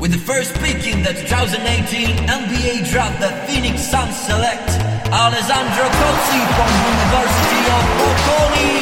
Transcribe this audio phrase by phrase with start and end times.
[0.00, 4.70] With the first pick in the 2018 NBA draft, the Phoenix Suns select
[5.12, 8.80] Alessandro Cozzi from University of Bocconi.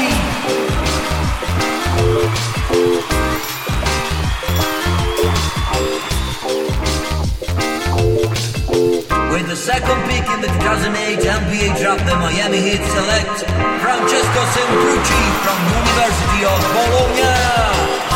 [9.34, 13.42] With the second pick in the 2008 NBA draft, the Miami Heat select
[13.82, 18.07] Francesco Semprucci from University of Bologna.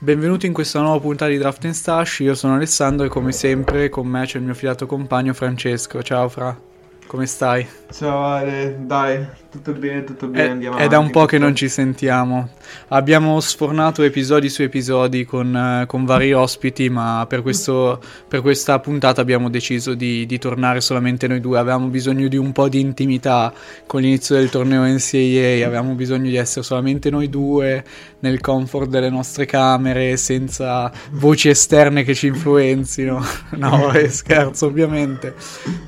[0.00, 4.06] Benvenuti in questa nuova puntata di Draft Stash, io sono Alessandro e come sempre con
[4.06, 6.02] me c'è il mio fidato compagno Francesco.
[6.02, 6.58] Ciao Fra,
[7.06, 7.66] come stai?
[7.90, 9.26] Ciao Ale, dai,
[9.62, 11.12] tutto bene, tutto bene, È, andiamo è da un avanti.
[11.12, 12.50] po' che non ci sentiamo.
[12.88, 18.78] Abbiamo sfornato episodi su episodi con, eh, con vari ospiti, ma per, questo- per questa
[18.78, 21.58] puntata abbiamo deciso di, di tornare solamente noi due.
[21.58, 23.52] Avevamo bisogno di un po' di intimità
[23.86, 27.84] con l'inizio del torneo NCAA, avevamo bisogno di essere solamente noi due
[28.20, 33.22] nel comfort delle nostre camere, senza voci esterne che ci influenzino.
[33.58, 35.34] No, è scherzo ovviamente.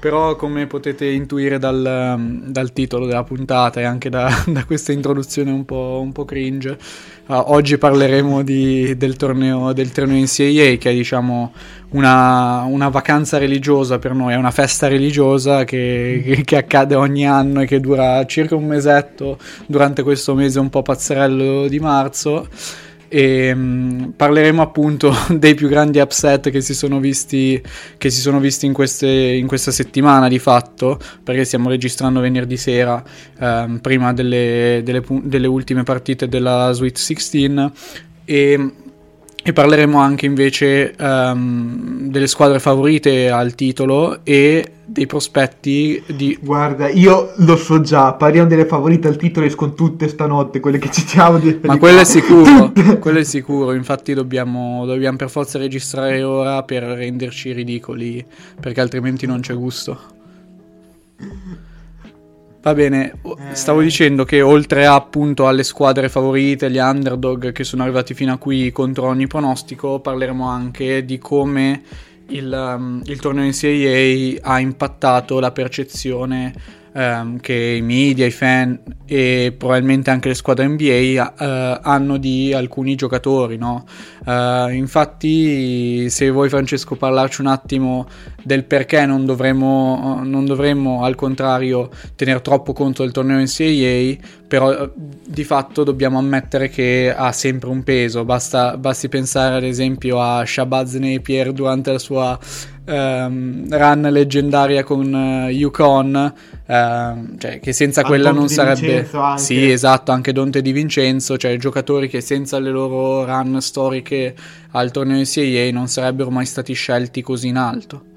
[0.00, 5.50] Però come potete intuire dal, dal titolo della puntata e anche da, da questa introduzione
[5.50, 6.76] un po', un po' cringe, eh,
[7.34, 11.52] oggi parleremo di- del, torneo, del torneo NCAA che è diciamo
[11.90, 17.26] una, una vacanza religiosa per noi, è una festa religiosa che, che- che accade ogni
[17.26, 19.38] anno e che dura circa un mesetto.
[19.66, 22.48] Durante questo mese un po' pazzerello di marzo
[23.12, 27.60] e mm, parleremo appunto dei più grandi upset che si sono visti,
[27.98, 32.56] che si sono visti in, queste- in questa settimana di fatto, perché stiamo registrando venerdì
[32.56, 33.02] sera,
[33.38, 37.72] ehm, prima delle, delle delle ultime partite della Sweet 16
[38.24, 38.72] e,
[39.42, 46.88] e parleremo anche invece ehm, delle squadre favorite al titolo e dei prospetti di Guarda,
[46.88, 51.38] io lo so già, parliamo delle favorite al titolo, escono tutte stanotte, quelle che citiamo
[51.38, 51.58] di...
[51.62, 56.82] Ma quello è sicuro, quello è sicuro, infatti dobbiamo, dobbiamo per forza registrare ora per
[56.82, 58.24] renderci ridicoli,
[58.60, 60.18] perché altrimenti non c'è gusto.
[62.62, 63.84] Va bene, o- stavo Eh.
[63.84, 68.36] dicendo che oltre a, appunto alle squadre favorite, gli underdog che sono arrivati fino a
[68.36, 71.82] qui contro ogni pronostico, parleremo anche di come
[72.26, 76.52] il, um, il torneo NCAA ha impattato la percezione
[76.92, 82.52] ehm, che i media, i fan e probabilmente anche le squadre NBA eh, hanno di
[82.52, 83.84] alcuni giocatori, no?
[84.24, 88.06] Eh, infatti, se vuoi Francesco parlarci un attimo
[88.42, 94.72] del perché non dovremmo, non dovremmo al contrario tenere troppo conto del torneo NCAA, però
[94.72, 100.20] eh, di fatto dobbiamo ammettere che ha sempre un peso, Basta, basti pensare ad esempio
[100.20, 102.38] a Shabazz Napier durante la sua
[102.90, 106.34] ehm, run leggendaria con eh, Yukon,
[106.66, 109.08] ehm, cioè che senza quella Dante non sarebbe...
[109.36, 114.34] Sì, esatto, anche Dante Di Vincenzo, cioè giocatori che senza le loro run storiche
[114.72, 118.08] al torneo NCAA non sarebbero mai stati scelti così in alto.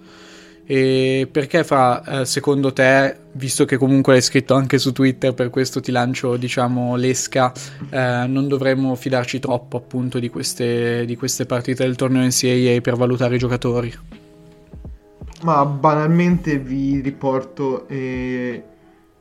[0.66, 5.50] E perché fra, eh, secondo te, visto che comunque l'hai scritto anche su Twitter, per
[5.50, 7.51] questo ti lancio, diciamo, l'esca,
[7.89, 12.95] eh, non dovremmo fidarci troppo appunto di queste, di queste partite del torneo NCAA per
[12.95, 13.94] valutare i giocatori?
[15.44, 18.64] Ma banalmente vi riporto eh,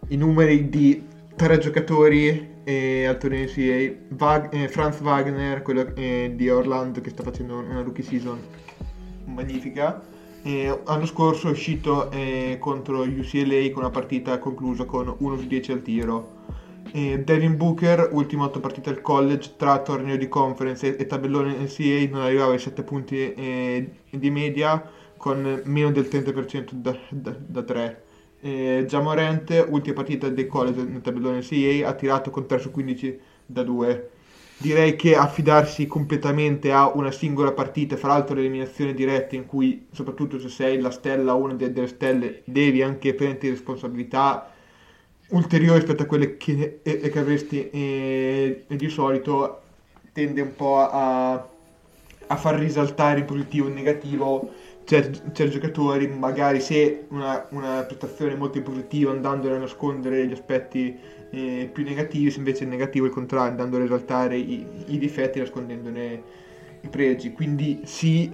[0.06, 4.16] i numeri di tre giocatori eh, al torneo NCAA.
[4.16, 8.38] Wag- eh, Franz Wagner, quello eh, di Orlando che sta facendo una rookie season
[9.24, 10.00] magnifica.
[10.44, 15.46] Eh, l'anno scorso è uscito eh, contro UCLA con una partita conclusa con 1 su
[15.48, 16.40] 10 al tiro.
[16.92, 22.10] Eh, Devin Booker, ultima 8 partite al college, tra torneo di conference e, tabellone NCAA,
[22.10, 27.62] non arrivava ai 7 punti eh, di media con meno del 30% da, da, da
[27.62, 28.02] 3.
[28.40, 33.20] Eh, Jamorant, ultima partita del college nel tabellone NCAA, ha tirato con 3 su 15
[33.46, 34.10] da 2.
[34.56, 40.40] Direi che affidarsi completamente a una singola partita, fra l'altro l'eliminazione diretta in cui soprattutto
[40.40, 44.50] se sei la stella o una de- delle stelle devi anche prenderti responsabilità
[45.28, 49.60] ulteriori rispetto a quelle che, e- e che avresti eh, di solito
[50.12, 51.32] tende un po' a,
[52.26, 54.50] a far risaltare in positivo e in negativo
[54.84, 60.98] certi, giocatori, magari se una, una prestazione molto positiva andando a nascondere gli aspetti
[61.30, 65.38] eh, più negativi, se invece è negativo il contrario, andando a risaltare i, i difetti
[65.38, 66.22] nascondendone
[66.80, 67.32] i pregi.
[67.32, 68.30] Quindi sì,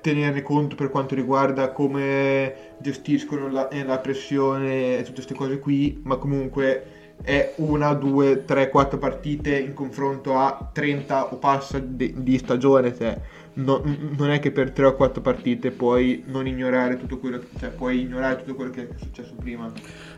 [0.00, 5.58] tenerne conto per quanto riguarda come gestiscono la, eh, la pressione e tutte queste cose
[5.58, 11.78] qui, ma comunque è una, due, tre, quattro partite in confronto a 30 o passa
[11.78, 12.94] di, di stagione.
[12.96, 13.20] Cioè,
[13.64, 13.82] no,
[14.16, 18.00] non è che per tre o quattro partite puoi non ignorare tutto quello, cioè puoi
[18.00, 19.72] ignorare tutto quello che è successo prima.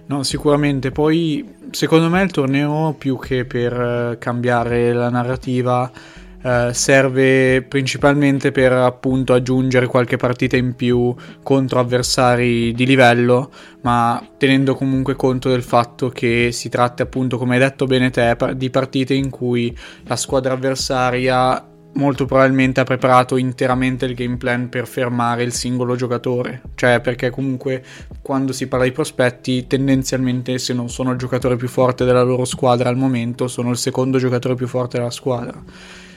[0.06, 0.90] No, sicuramente.
[0.90, 5.90] Poi, secondo me, il torneo più che per eh, cambiare la narrativa
[6.42, 13.52] eh, serve principalmente per appunto aggiungere qualche partita in più contro avversari di livello,
[13.82, 18.36] ma tenendo comunque conto del fatto che si tratta appunto, come hai detto bene te,
[18.56, 24.68] di partite in cui la squadra avversaria molto probabilmente ha preparato interamente il game plan
[24.68, 26.62] per fermare il singolo giocatore.
[26.74, 27.82] Cioè, perché comunque
[28.22, 32.44] quando si parla di prospetti, tendenzialmente se non sono il giocatore più forte della loro
[32.44, 35.62] squadra al momento, sono il secondo giocatore più forte della squadra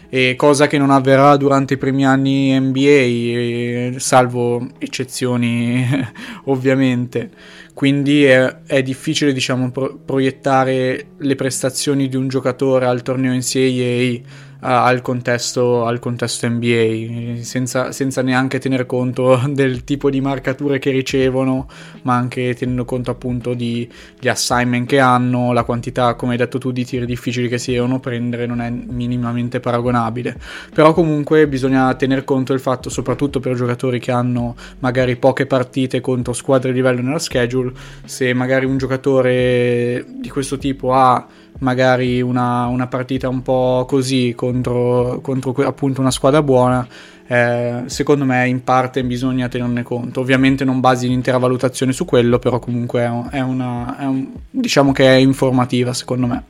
[0.09, 5.85] e cosa che non avverrà durante i primi anni NBA, salvo eccezioni
[6.45, 7.29] ovviamente.
[7.73, 14.44] Quindi è, è difficile diciamo, pro- proiettare le prestazioni di un giocatore al torneo NCAA
[14.65, 20.89] al contesto, al contesto NBA, senza, senza, neanche tener conto del tipo di marcature che
[20.89, 21.67] ricevono,
[22.01, 23.87] ma anche tenendo conto appunto di,
[24.19, 27.73] di assignment che hanno, la quantità, come hai detto tu, di tiri difficili che si
[27.73, 30.35] devono prendere non è minimamente paragonabile.
[30.73, 36.01] Però comunque bisogna tener conto del fatto, soprattutto per giocatori che hanno magari poche partite
[36.01, 37.71] contro squadre di livello nella schedule,
[38.03, 41.25] se magari un giocatore di questo tipo ha
[41.59, 46.85] magari una, una partita un po' così contro, contro appunto una squadra buona,
[47.27, 50.19] eh, secondo me in parte bisogna tenerne conto.
[50.19, 55.07] Ovviamente non basi l'intera valutazione su quello, però comunque è, una, è un, diciamo che
[55.07, 56.43] è informativa secondo me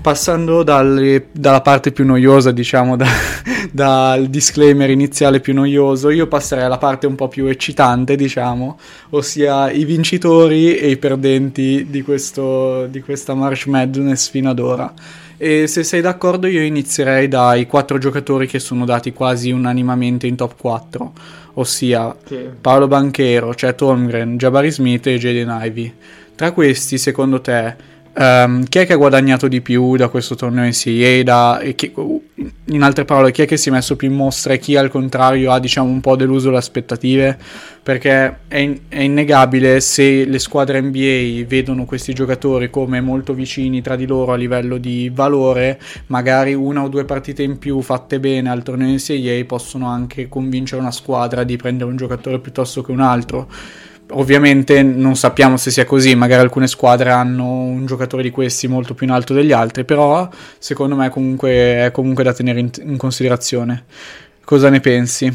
[0.00, 3.06] passando dalle, dalla parte più noiosa, diciamo, da,
[3.72, 8.78] dal disclaimer iniziale più noioso, io passerei alla parte un po' più eccitante, diciamo,
[9.10, 14.92] ossia i vincitori e i perdenti di, questo, di questa March Madness fino ad ora.
[15.36, 20.34] E se sei d'accordo io inizierei dai quattro giocatori che sono dati quasi unanimamente in
[20.34, 21.12] top 4,
[21.54, 22.48] ossia sì.
[22.60, 25.94] Paolo Banchero, Chet Holmgren, Jabari Smith e Jaden Ivey.
[26.34, 27.76] Tra questi, secondo te,
[28.20, 31.22] Um, chi è che ha guadagnato di più da questo torneo in?
[31.22, 31.92] Da, chi,
[32.64, 34.90] in altre parole, chi è che si è messo più in mostra e chi al
[34.90, 37.38] contrario ha diciamo un po' deluso le aspettative?
[37.80, 43.82] Perché è, in, è, innegabile se le squadre NBA vedono questi giocatori come molto vicini
[43.82, 48.18] tra di loro a livello di valore, magari una o due partite in più fatte
[48.18, 52.82] bene al torneo in CA possono anche convincere una squadra di prendere un giocatore piuttosto
[52.82, 53.48] che un altro
[54.10, 58.94] Ovviamente non sappiamo se sia così, magari alcune squadre hanno un giocatore di questi molto
[58.94, 60.28] più in alto degli altri, però
[60.58, 61.50] secondo me comunque
[61.84, 63.84] è comunque da tenere in, in considerazione.
[64.44, 65.30] Cosa ne pensi?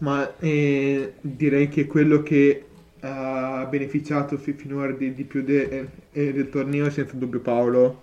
[0.00, 2.64] Ma eh, direi che quello che
[3.00, 8.02] ha beneficiato finora di, di più de, eh, del torneo è senza dubbio Paolo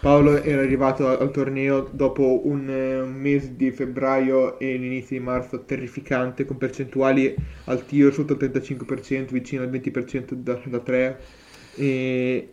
[0.00, 5.64] Paolo era arrivato al torneo dopo un, eh, mese di febbraio e l'inizio di marzo
[5.64, 7.34] terrificante con percentuali
[7.64, 11.20] al tiro sotto il 35%, vicino al 20% da, da 3
[11.74, 12.48] e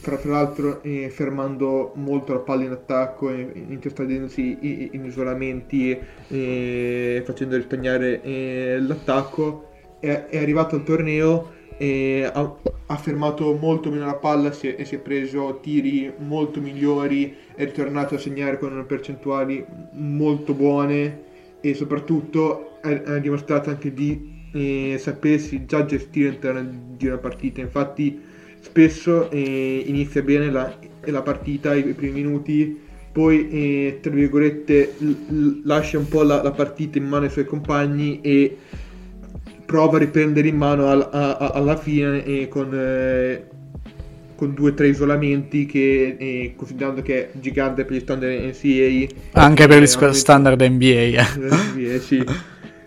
[0.00, 5.98] tra, tra l'altro eh, fermando molto la palla in attacco, eh, interstadendosi in, in isolamenti,
[6.28, 12.56] eh, facendo ristagnare eh, l'attacco, è, è arrivato al torneo ha,
[12.86, 17.34] ha, fermato molto meno la palla si è, e si è preso tiri molto migliori,
[17.54, 21.24] è ritornato a segnare con percentuali molto buone
[21.60, 27.60] e soprattutto ha, dimostrato anche di eh, sapersi già gestire all'interno di una partita.
[27.60, 28.20] Infatti
[28.60, 32.78] spesso eh, inizia bene la, la, partita, i, primi minuti,
[33.12, 37.44] poi eh, tra virgolette l- lascia un po' la, la partita in mano ai suoi
[37.44, 38.56] compagni e
[39.66, 43.44] prova a riprendere in mano al, a, a, alla fine e con, eh,
[44.36, 49.06] con due o tre isolamenti che eh, considerando che è gigante per gli standard NCAA
[49.32, 51.26] anche per gli eh, standard NBA, eh.
[51.74, 52.24] NBA sì.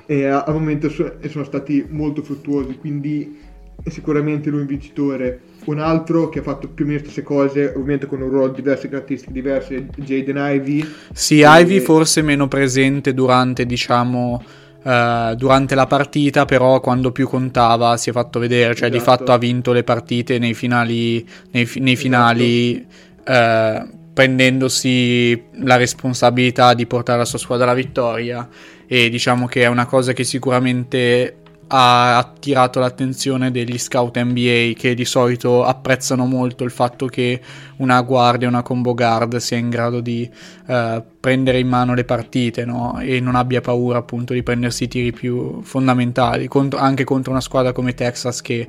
[0.05, 3.37] e al momento so, sono stati molto fruttuosi quindi
[3.83, 7.23] è sicuramente lui un vincitore un altro che ha fatto più o meno le stesse
[7.23, 11.45] cose ovviamente con un ruolo diverso caratteristiche diverse Jaden Ivy sì, e...
[11.45, 14.41] Ivy forse meno presente durante diciamo
[14.81, 18.91] Uh, durante la partita, però quando più contava si è fatto vedere, cioè esatto.
[18.91, 22.87] di fatto ha vinto le partite nei finali, nei, nei finali
[23.21, 23.83] esatto.
[23.83, 28.47] uh, prendendosi la responsabilità di portare la sua squadra alla vittoria
[28.91, 31.38] e diciamo che è una cosa che sicuramente
[31.71, 37.39] ha attirato l'attenzione degli scout NBA che di solito apprezzano molto il fatto che
[37.77, 40.27] una guardia, una combo guard sia in grado di
[40.65, 42.99] uh, prendere in mano le partite no?
[42.99, 47.41] e non abbia paura appunto di prendersi i tiri più fondamentali, contro, anche contro una
[47.41, 48.67] squadra come Texas che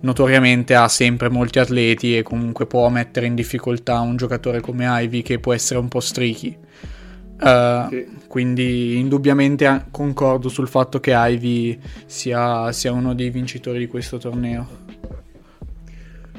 [0.00, 5.22] notoriamente ha sempre molti atleti e comunque può mettere in difficoltà un giocatore come Ivy
[5.22, 6.56] che può essere un po' streaky.
[7.42, 8.06] Uh, sì.
[8.28, 14.82] Quindi indubbiamente concordo sul fatto che Ivy sia, sia uno dei vincitori di questo torneo.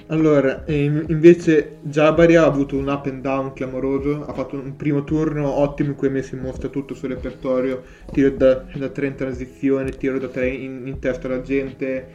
[0.07, 5.49] Allora, invece Jabari ha avuto un up and down clamoroso, ha fatto un primo turno
[5.49, 7.81] ottimo in cui ha messo in mostra tutto il suo repertorio,
[8.11, 12.05] tiro da, da 3 in transizione, tiro da 3 in, in testa alla gente,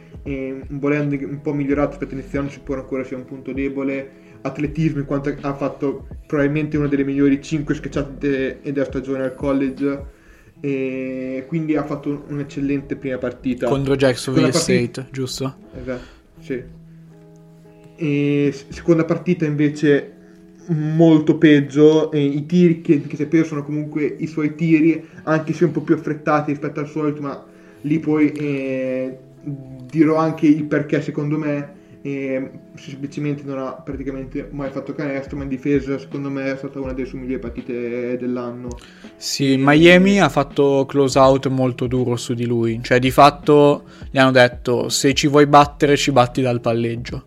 [0.69, 5.05] volendo un po' migliorato rispetto all'iniziale ci può ancora sia un punto debole, atletismo in
[5.05, 10.17] quanto ha fatto probabilmente una delle migliori 5 schiacciate della stagione al college,
[10.61, 13.67] e quindi ha fatto un'eccellente prima partita.
[13.67, 15.55] Contro Jacksonville State, giusto?
[15.79, 16.05] Esatto,
[16.39, 16.77] sì
[17.99, 20.13] e seconda partita invece
[20.67, 25.65] molto peggio, e i tiri che, che Sepero sono comunque i suoi tiri, anche se
[25.65, 27.45] un po' più affrettati rispetto al solito, ma
[27.81, 34.69] lì poi eh, dirò anche il perché secondo me eh, semplicemente non ha praticamente mai
[34.71, 38.69] fatto canestro, ma in difesa secondo me è stata una delle sue migliori partite dell'anno.
[39.17, 44.17] Sì, Miami ha fatto close out molto duro su di lui, cioè di fatto gli
[44.17, 47.25] hanno detto se ci vuoi battere ci batti dal palleggio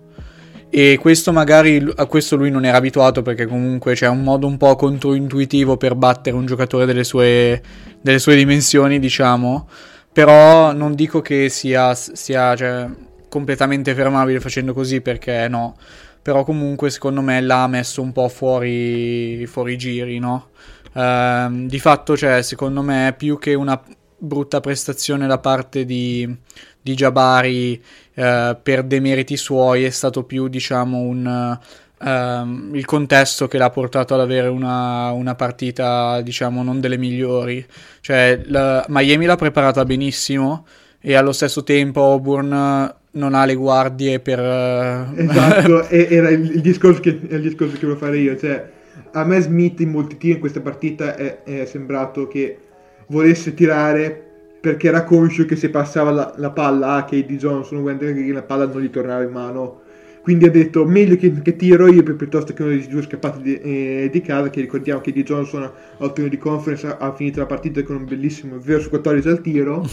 [0.75, 4.57] e questo magari a questo lui non era abituato perché comunque c'è un modo un
[4.57, 7.61] po' controintuitivo per battere un giocatore delle sue,
[8.00, 9.69] delle sue dimensioni, diciamo.
[10.11, 12.88] Però non dico che sia, sia cioè,
[13.32, 15.74] completamente fermabile facendo così perché no.
[16.20, 20.50] Però comunque secondo me l'ha messo un po' fuori, fuori giri, no?
[20.92, 23.82] Uh, di fatto, cioè, secondo me, più che una
[24.18, 26.28] brutta prestazione da parte di,
[26.80, 27.82] di Jabari
[28.14, 31.58] eh, per demeriti suoi è stato più diciamo un,
[31.98, 37.66] uh, il contesto che l'ha portato ad avere una, una partita diciamo non delle migliori
[38.00, 40.66] cioè la, Miami l'ha preparata benissimo
[41.00, 45.19] e allo stesso tempo Auburn non ha le guardie per uh...
[45.19, 48.71] esatto era il, discorso che, il discorso che volevo fare io cioè
[49.12, 52.59] a me Smith in molti tiri in questa partita è, è sembrato che
[53.09, 54.31] volesse tirare
[54.62, 58.33] perché era conscio che se passava la, la palla a KD Johnson o Wendell Green
[58.33, 59.81] la palla non gli tornava in mano.
[60.23, 63.59] Quindi ha detto meglio che, che tiro io piuttosto che uno dei due scappati di,
[63.59, 67.40] eh, di casa che ricordiamo che di Johnson al turno di conference ha, ha, finito
[67.40, 69.85] la partita con un bellissimo vero su 14 al tiro.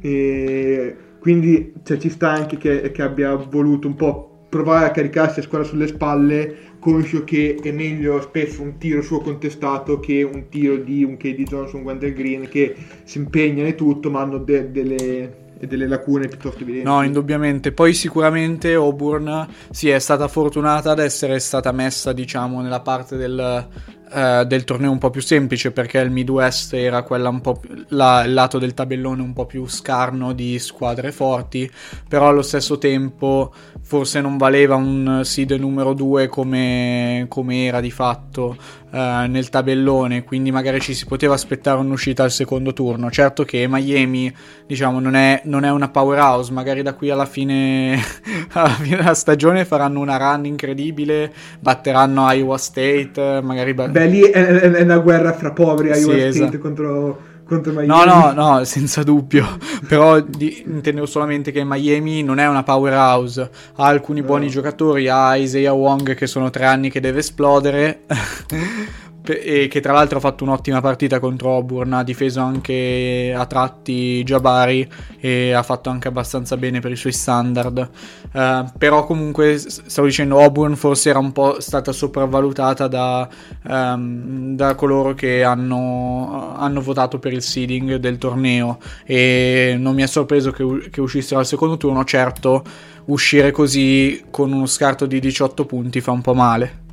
[0.00, 5.40] E quindi cioè, ci sta anche che, che abbia voluto un po' provare a caricarsi
[5.40, 10.48] a squadra sulle spalle conscio che è meglio spesso un tiro suo contestato che un
[10.48, 14.70] tiro di un KD Johnson, Wendell Green che si impegnano e tutto ma hanno de-
[14.70, 16.86] delle delle lacune piuttosto evidenti.
[16.86, 17.72] No, indubbiamente.
[17.72, 23.66] Poi sicuramente Auburn sì, è stata fortunata ad essere stata messa, diciamo, nella parte del,
[24.10, 27.84] eh, del torneo un po' più semplice perché il Midwest era quella un po' più,
[27.88, 31.70] la, il lato del tabellone un po' più scarno di squadre forti,
[32.08, 37.90] però allo stesso tempo forse non valeva un seed numero 2 come, come era di
[37.90, 38.56] fatto
[38.90, 43.10] eh, nel tabellone, quindi magari ci si poteva aspettare un'uscita al secondo turno.
[43.10, 44.34] Certo che Miami,
[44.66, 47.98] diciamo, non è, non è una powerhouse, magari da qui alla fine,
[48.52, 53.74] alla fine della stagione faranno una run incredibile, batteranno Iowa State, magari...
[53.74, 56.58] Beh, lì è, è, è una guerra fra poveri Iowa sì, State esatto.
[56.58, 57.18] contro
[57.48, 57.86] contro Miami.
[57.86, 59.58] No, no, no, senza dubbio.
[59.88, 63.50] Però di, intendevo solamente che Miami non è una powerhouse.
[63.76, 64.26] Ha alcuni no.
[64.26, 68.02] buoni giocatori, ha Isaiah Wong che sono tre anni che deve esplodere.
[69.32, 74.22] e che tra l'altro ha fatto un'ottima partita contro Auburn, ha difeso anche a tratti
[74.24, 74.88] Jabari
[75.20, 77.90] e ha fatto anche abbastanza bene per i suoi standard.
[78.32, 83.28] Uh, però comunque stavo dicendo Auburn forse era un po' stata sopravvalutata da,
[83.64, 88.78] um, da coloro che hanno, hanno, votato per il seeding del torneo.
[89.04, 92.64] E non mi è sorpreso che, che uscissero al secondo turno, certo
[93.06, 96.86] uscire così con uno scarto di 18 punti fa un po' male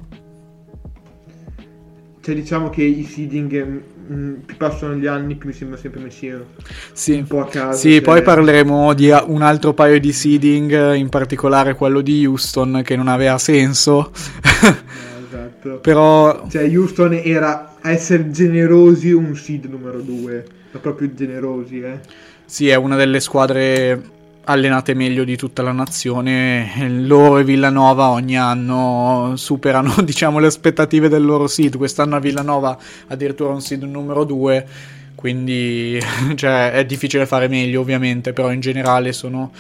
[2.26, 6.46] cioè diciamo che i seeding mm, più passano gli anni più mi sembra sempre messino
[6.92, 8.02] sì, un po' a caso sì cioè...
[8.02, 13.10] poi parleremo di un altro paio di seeding in particolare quello di Houston che non
[13.10, 14.12] aveva senso.
[14.12, 14.74] No,
[15.28, 15.78] esatto.
[15.82, 22.00] Però cioè Houston era a essere generosi un seed numero 2 ma proprio generosi eh.
[22.44, 24.02] Sì è una delle squadre
[24.46, 26.90] allenate meglio di tutta la nazione.
[26.90, 31.78] Loro e Villanova ogni anno superano diciamo, le aspettative del loro seed.
[31.78, 34.68] Quest'anno a Villanova addirittura un seed numero 2.
[35.16, 36.00] Quindi
[36.36, 39.52] cioè, è difficile fare meglio, ovviamente, però in generale sono.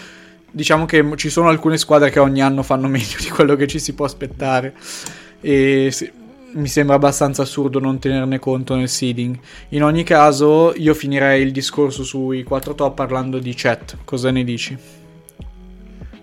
[0.50, 3.80] Diciamo che ci sono alcune squadre che ogni anno fanno meglio di quello che ci
[3.80, 4.74] si può aspettare.
[5.42, 6.10] E sì,
[6.54, 9.38] mi sembra abbastanza assurdo non tenerne conto nel seeding.
[9.70, 13.98] In ogni caso, io finirei il discorso sui 4 top parlando di chat.
[14.06, 14.78] Cosa ne dici?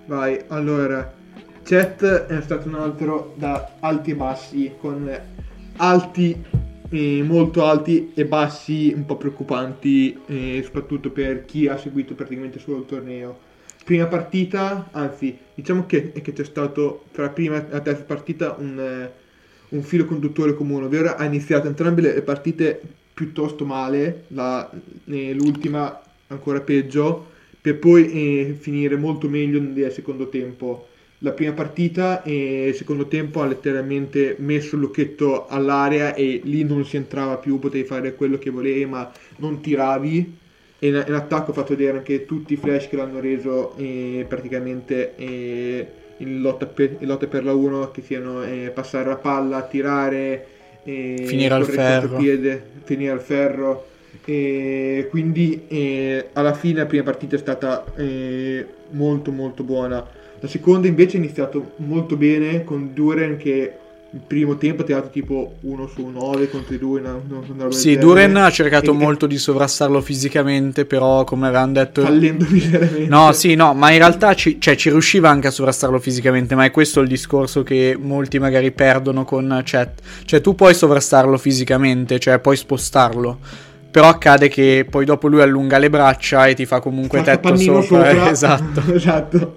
[0.06, 1.20] Vai, allora,
[1.64, 5.10] Chet è stato un altro da alti e bassi, con
[5.76, 6.44] alti
[6.90, 12.58] eh, molto alti e bassi un po' preoccupanti, eh, soprattutto per chi ha seguito praticamente
[12.58, 13.50] solo il torneo.
[13.84, 19.12] Prima partita, anzi, diciamo che, che c'è stato tra prima e terza partita un, eh,
[19.72, 22.80] un filo conduttore comune, ovvero ha iniziato entrambe le partite
[23.12, 24.70] piuttosto male, la,
[25.06, 30.88] eh, l'ultima ancora peggio, per poi eh, finire molto meglio nel secondo tempo.
[31.18, 36.64] La prima partita e il secondo tempo ha letteralmente messo il lucchetto all'area e lì
[36.64, 40.38] non si entrava più, potevi fare quello che volevi ma non tiravi.
[40.80, 44.26] E in, in attacco ho fatto vedere anche tutti i flash che l'hanno reso eh,
[44.28, 45.86] praticamente eh,
[46.22, 50.46] in, lotta per, in, lotta per, la 1, che siano eh, passare la palla, tirare,
[50.84, 52.16] eh, finire al ferro.
[52.16, 53.86] Piede, finire al ferro
[54.24, 60.06] e quindi eh, alla fine la prima partita è stata eh, molto molto buona
[60.42, 63.74] la seconda invece è iniziato molto bene con Duren che
[64.14, 67.00] il primo tempo ha tirato tipo 1 su 9 contro i due.
[67.00, 72.02] No, no, sì, Duren ha cercato e, molto di sovrassarlo fisicamente, però come avevamo detto...
[72.02, 73.06] Fallendo miseramente.
[73.06, 76.66] No, sì, no, ma in realtà ci, cioè, ci riusciva anche a sovrassarlo fisicamente, ma
[76.66, 80.02] è questo il discorso che molti magari perdono con chat.
[80.26, 83.38] Cioè tu puoi sovrassarlo fisicamente, cioè puoi spostarlo
[83.92, 87.54] però accade che poi dopo lui allunga le braccia e ti fa comunque fa tetto
[87.56, 87.82] sopra.
[87.82, 88.24] sopra.
[88.32, 88.82] esatto.
[88.94, 89.56] esatto.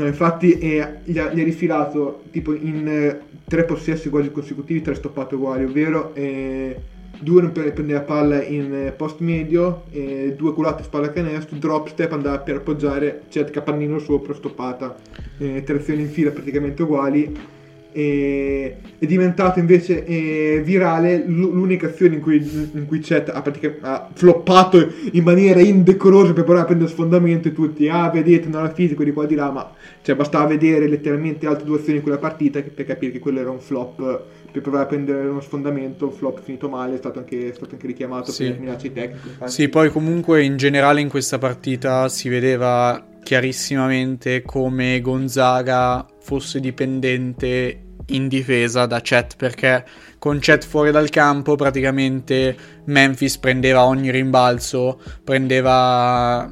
[0.00, 4.80] No, infatti eh, gli, ha, gli, ha, rifilato tipo in eh, tre possessi quasi consecutivi,
[4.80, 6.74] tre stoppate uguali, ovvero eh,
[7.20, 12.12] due prende la palla in eh, post medio, eh, due culate spalla canestro, drop step
[12.12, 14.96] andava per appoggiare, c'è il capannino sopra, stoppata,
[15.36, 17.58] eh, tre azioni in fila praticamente uguali
[17.92, 22.36] e, è diventato invece eh, virale l'unica azione in cui,
[22.74, 23.42] in cui Chet ha,
[23.80, 28.64] ha, floppato in maniera indecorosa per provare a prendere sfondamento e tutti, ah vedete non
[28.64, 32.02] era fisico di qua di là, ma cioè, bastava vedere letteralmente altre due azioni in
[32.02, 36.06] quella partita per capire che quello era un flop per provare a prendere uno sfondamento,
[36.06, 38.44] un flop finito male, è stato anche, è stato anche richiamato sì.
[38.44, 39.48] per minacce tecniche.
[39.48, 47.84] Sì, poi comunque in generale in questa partita si vedeva chiarissimamente come Gonzaga fosse dipendente
[48.06, 49.84] in difesa da Chet perché
[50.18, 56.50] con Chet fuori dal campo praticamente Memphis prendeva ogni rimbalzo, prendeva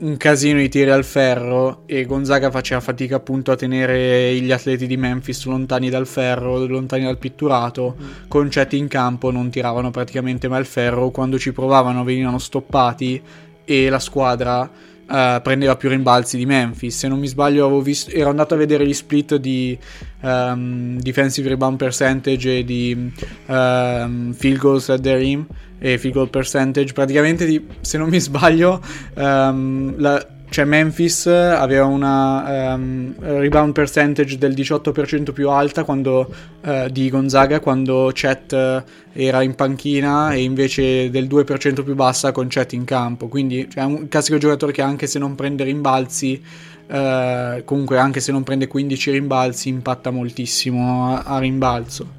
[0.00, 4.86] un casino di tiri al ferro e Gonzaga faceva fatica appunto a tenere gli atleti
[4.86, 8.08] di Memphis lontani dal ferro, lontani dal pitturato, mm.
[8.28, 13.20] con Chet in campo non tiravano praticamente mai il ferro, quando ci provavano venivano stoppati
[13.64, 16.96] e la squadra uh, prendeva più rimbalzi di Memphis.
[16.96, 19.78] Se non mi sbaglio, visto, ero andato a vedere gli split di
[20.22, 23.12] um, defensive rebound percentage e di
[23.46, 25.46] um, field goals at the rim
[25.80, 26.92] e field goal percentage.
[26.92, 28.80] Praticamente, di, se non mi sbaglio,
[29.14, 36.28] um, la cioè Memphis aveva una um, rebound percentage del 18% più alta quando,
[36.62, 42.32] uh, di Gonzaga quando Chet uh, era in panchina e invece del 2% più bassa
[42.32, 43.28] con Chet in campo.
[43.28, 46.42] Quindi cioè, è un classico giocatore che anche se non prende rimbalzi,
[46.88, 52.18] uh, comunque anche se non prende 15 rimbalzi, impatta moltissimo a, a rimbalzo.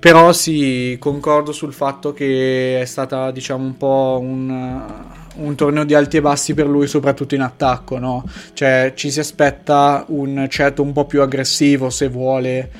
[0.00, 5.94] Però sì, concordo sul fatto che è stata diciamo un po' un un torneo di
[5.94, 8.24] alti e bassi per lui, soprattutto in attacco, no?
[8.52, 12.70] Cioè, ci si aspetta un Chet un po' più aggressivo se vuole,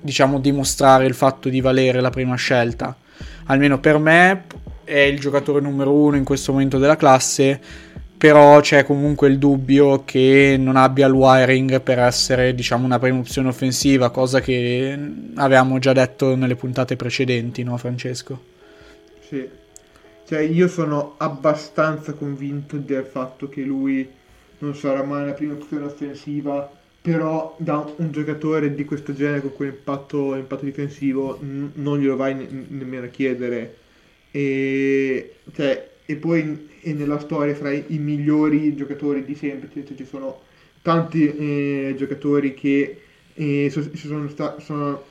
[0.00, 2.96] diciamo, dimostrare il fatto di valere la prima scelta.
[3.46, 4.44] Almeno per me
[4.84, 7.60] è il giocatore numero uno in questo momento della classe,
[8.20, 13.18] però c'è comunque il dubbio che non abbia il wiring per essere, diciamo, una prima
[13.18, 14.98] opzione offensiva, cosa che
[15.36, 18.38] avevamo già detto nelle puntate precedenti, no, Francesco?
[19.18, 19.48] Sì.
[20.24, 24.08] Cioè, io sono abbastanza convinto del fatto che lui
[24.58, 29.54] non sarà mai la prima opzione offensiva, però da un giocatore di questo genere con
[29.54, 33.76] quell'impatto impatto difensivo n- non glielo vai ne- nemmeno a chiedere.
[34.30, 39.96] E, cioè, e poi e nella storia fra i, i migliori giocatori di sempre cioè,
[39.96, 40.40] ci sono
[40.82, 43.02] tanti eh, giocatori che
[43.34, 45.02] eh, so, sono, sta- sono,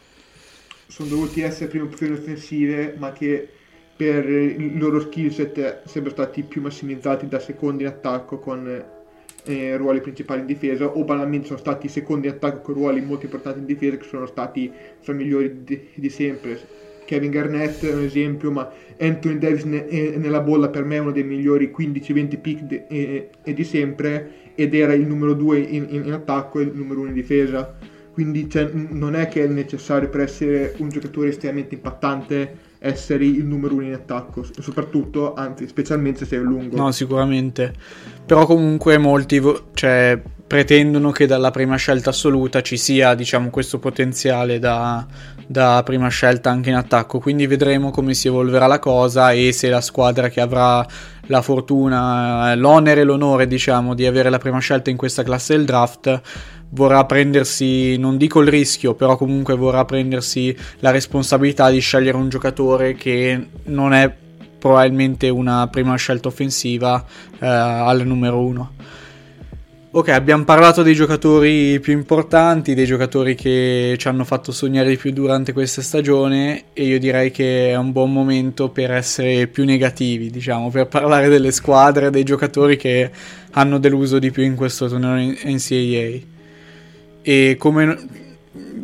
[0.88, 3.48] sono dovuti essere prime opzioni offensive, ma che
[3.96, 8.84] per i loro skill set sempre stati più massimizzati da secondi in attacco con
[9.44, 13.26] eh, ruoli principali in difesa o banalmente sono stati secondi in attacco con ruoli molto
[13.26, 16.58] importanti in difesa che sono stati fra i migliori di, di sempre
[17.10, 21.00] Kevin Garnett è un esempio ma Anthony Davis ne, è, nella bolla per me è
[21.00, 25.58] uno dei migliori 15-20 pick de, e, e di sempre ed era il numero 2
[25.58, 27.78] in, in, attacco e il numero 1 in difesa
[28.14, 33.44] quindi cioè, non è che è necessario per essere un giocatore estremamente impattante essere il
[33.44, 36.78] numero uno in attacco, soprattutto, anzi, specialmente se sei lungo.
[36.78, 37.74] No, sicuramente.
[38.26, 39.42] Però comunque molti,
[39.74, 40.18] cioè,
[40.50, 45.06] pretendono che dalla prima scelta assoluta ci sia diciamo questo potenziale da,
[45.46, 47.20] da, prima scelta anche in attacco.
[47.20, 50.84] Quindi vedremo come si evolverà la cosa e se la squadra che avrà
[51.28, 55.66] la fortuna l'onere e l'onore diciamo di avere la prima scelta in questa classe del
[55.66, 56.22] draft
[56.70, 62.30] vorrà prendersi non dico il rischio però comunque vorrà prendersi la responsabilità di scegliere un
[62.30, 64.12] giocatore che non è
[64.58, 67.06] probabilmente una prima scelta offensiva
[67.38, 68.78] eh, al numero uno
[69.92, 74.98] Ok, abbiamo parlato dei giocatori più importanti, dei giocatori che ci hanno fatto sognare di
[74.98, 79.66] più durante questa stagione e io direi che è un buon momento per essere più
[79.66, 83.10] negativi, diciamo, per parlare delle squadre, dei giocatori che
[83.54, 86.20] hanno deluso di più in questo torneo NCAA.
[87.24, 87.98] E come,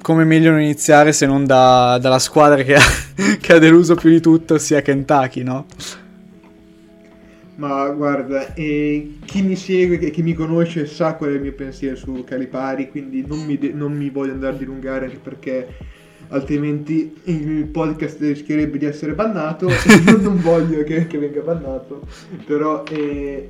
[0.01, 2.81] come meglio non iniziare se non da, dalla squadra che ha,
[3.39, 5.67] che ha deluso più di tutto, ossia Kentucky, no?
[7.55, 11.53] Ma guarda, eh, chi mi segue e chi mi conosce sa qual è il mio
[11.53, 15.67] pensiero su Calipari, quindi non mi, de- non mi voglio andare a dilungare anche perché
[16.29, 22.01] altrimenti il podcast rischierebbe di essere bannato e non voglio che, che, venga bannato.
[22.45, 23.49] Però eh,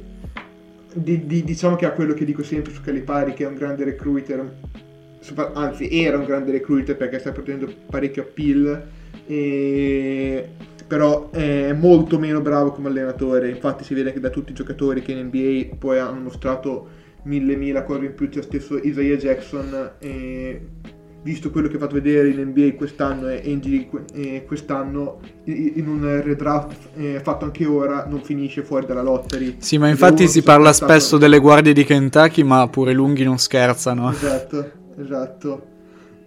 [0.93, 3.85] di, di, diciamo che ha quello che dico sempre su Calipari, che è un grande
[3.85, 4.53] recruiter,
[5.53, 8.83] anzi era un grande recruiter perché sta prendendo parecchio appeal.
[9.25, 10.49] E
[10.87, 15.01] però è molto meno bravo come allenatore, infatti si vede che da tutti i giocatori
[15.01, 16.87] che in NBA poi hanno mostrato
[17.23, 20.61] mille mila cose in più, c'è stesso Isaiah Jackson, e
[21.25, 26.89] visto quello che ha fatto vedere in NBA quest'anno e in quest'anno in un redraft
[26.95, 29.55] eh, fatto anche ora non finisce fuori dalla lottery.
[29.57, 34.11] Sì, ma infatti si parla spesso delle guardie di Kentucky, ma pure lunghi non scherzano.
[34.11, 35.65] Esatto, esatto.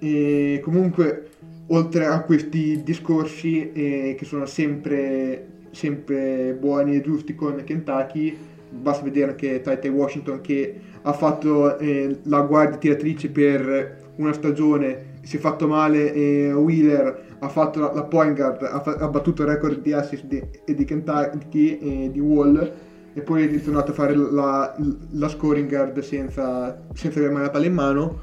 [0.01, 1.29] E comunque
[1.69, 8.37] oltre a questi discorsi eh, che sono sempre, sempre, buoni e giusti con Kentucky,
[8.71, 15.17] basta vedere anche Tite Washington che ha fatto eh, la guardia tiratrice per una stagione,
[15.23, 19.09] si è fatto male e Wheeler ha fatto la, la point guard, ha, fa- ha,
[19.09, 22.73] battuto il record di assist di, di Kentucky e di Wall
[23.15, 24.77] e poi è ritornato a fare la,
[25.11, 28.21] la scoring guard senza, senza avere mai la palla in mano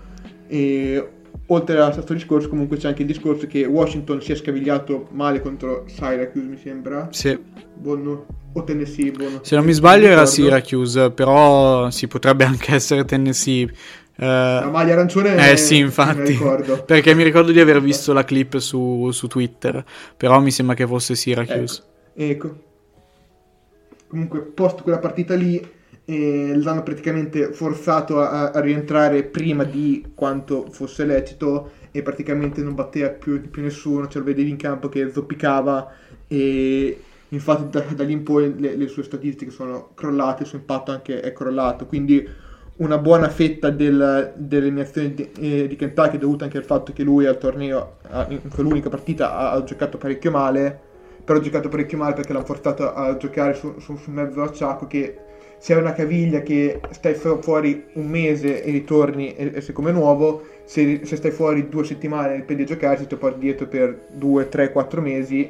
[0.48, 1.10] e
[1.48, 5.42] oltre a questo discorso comunque c'è anche il discorso che Washington si è scavigliato male
[5.42, 7.08] contro Syracuse mi sembra.
[7.12, 7.38] Sì.
[7.74, 9.40] Buono, o Tennessee buono.
[9.42, 13.64] se non mi sbaglio era Syracuse però si potrebbe anche essere Tennessee.
[14.18, 16.38] Uh, la maglia arancione eh sì infatti.
[16.86, 19.84] perché mi ricordo di aver visto la clip su, su Twitter
[20.16, 21.84] però mi sembra che fosse Syracuse.
[22.14, 22.60] Ecco, ecco.
[24.08, 25.74] comunque post quella partita lì
[26.06, 32.76] e l'hanno praticamente forzato a, a, rientrare prima di quanto fosse lecito e praticamente non
[32.76, 35.92] batteva più, più nessuno, cioè lo vedevi in campo che zoppicava
[36.28, 40.60] e infatti da, da lì in poi le, le, sue statistiche sono crollate, il suo
[40.60, 42.28] impatto anche è crollato, quindi
[42.78, 46.94] una buona fetta del, delle eliminazioni di, eh, di, Kentucky è dovuta anche al fatto
[46.94, 50.80] che lui al torneo, in quell'unica partita, ha, ha giocato parecchio male,
[51.24, 54.86] però ha giocato parecchio male perché l'hanno forzato a giocare su, su, su mezzo acciacco
[54.86, 55.18] che
[55.66, 60.44] se hai una caviglia che stai fuori un mese e ritorni e, sei come nuovo,
[60.64, 64.48] se, se, stai fuori due settimane e riprendi a giocare, ti porti dietro per due,
[64.48, 65.50] tre, quattro mesi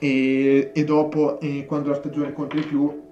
[0.00, 3.02] e, e dopo, e quando la stagione conta di più,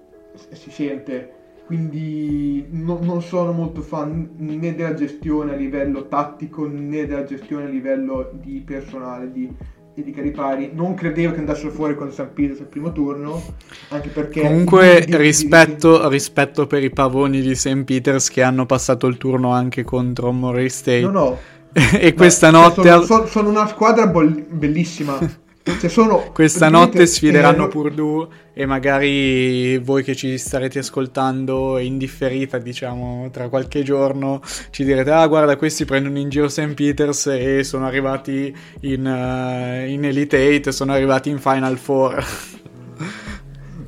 [0.51, 1.31] si sente.
[1.67, 7.63] Quindi no, non sono molto fan né della gestione a livello tattico né della gestione
[7.63, 9.49] a livello di personale, di
[9.93, 13.41] e di Caripari non credevo che andassero fuori con San Pietro al primo turno
[13.89, 16.09] anche perché comunque di, rispetto, di...
[16.09, 17.83] rispetto, per i pavoni di St.
[17.83, 21.01] Peters che hanno passato il turno anche contro Murray State.
[21.01, 21.37] No no.
[21.99, 25.17] E questa Beh, notte sono, sono, sono, una squadra bellissima
[25.79, 31.97] cioè sono Questa notte sfideranno eh, Purdue e magari voi che ci starete ascoltando in
[31.97, 36.73] differita, diciamo, tra qualche giorno, ci direte, ah guarda, questi prendono in giro St.
[36.73, 42.23] Peters e sono arrivati in, uh, in Elite 8, sono arrivati in Final Four.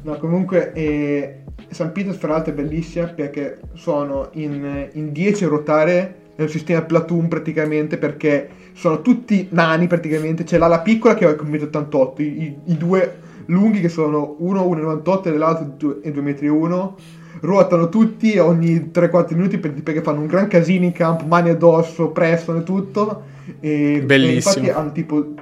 [0.04, 0.72] no, comunque...
[0.74, 1.38] Eh...
[1.69, 1.89] St.
[1.89, 7.28] Peters fra l'altro è bellissima perché sono in 10 a ruotare è un sistema platoon
[7.28, 12.56] praticamente perché sono tutti nani praticamente, c'è l'ala piccola che è come 1,88 m, i,
[12.65, 16.93] i, due lunghi che sono uno 1,98 e l'altro è 2,1 m,
[17.41, 22.60] ruotano tutti ogni 3-4 minuti perché fanno un gran casino in campo, mani addosso, pressano
[22.60, 23.24] e tutto.
[23.60, 24.32] E, Bellissimo.
[24.32, 25.34] E infatti hanno tipo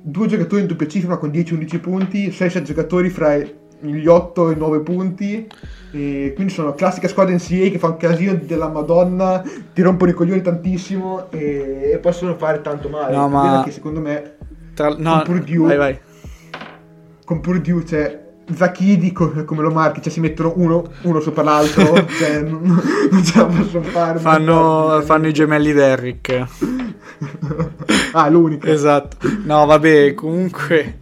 [0.00, 3.38] due giocatori in doppia cifra con 10-11 punti, 6-7 giocatori fra
[3.80, 5.46] gli 8 e i 9 punti.
[5.90, 10.14] E quindi sono classica squadra NCA che fa un casino della Madonna, ti rompono i
[10.14, 13.16] coglioni tantissimo e, e possono fare tanto male.
[13.16, 14.36] No, ma che secondo me
[14.74, 14.94] tra...
[14.96, 15.98] no, con Purdue, vai, vai.
[17.24, 22.06] Con Purdue c'è Zachidi co- come lo marchi, cioè si mettono uno, uno sopra l'altro,
[22.18, 24.18] cioè non, non ce la possono fare.
[24.18, 26.46] Fanno, fanno i gemelli Derrick.
[28.12, 28.66] ah, l'unico.
[28.66, 29.16] Esatto.
[29.44, 30.98] No, vabbè, comunque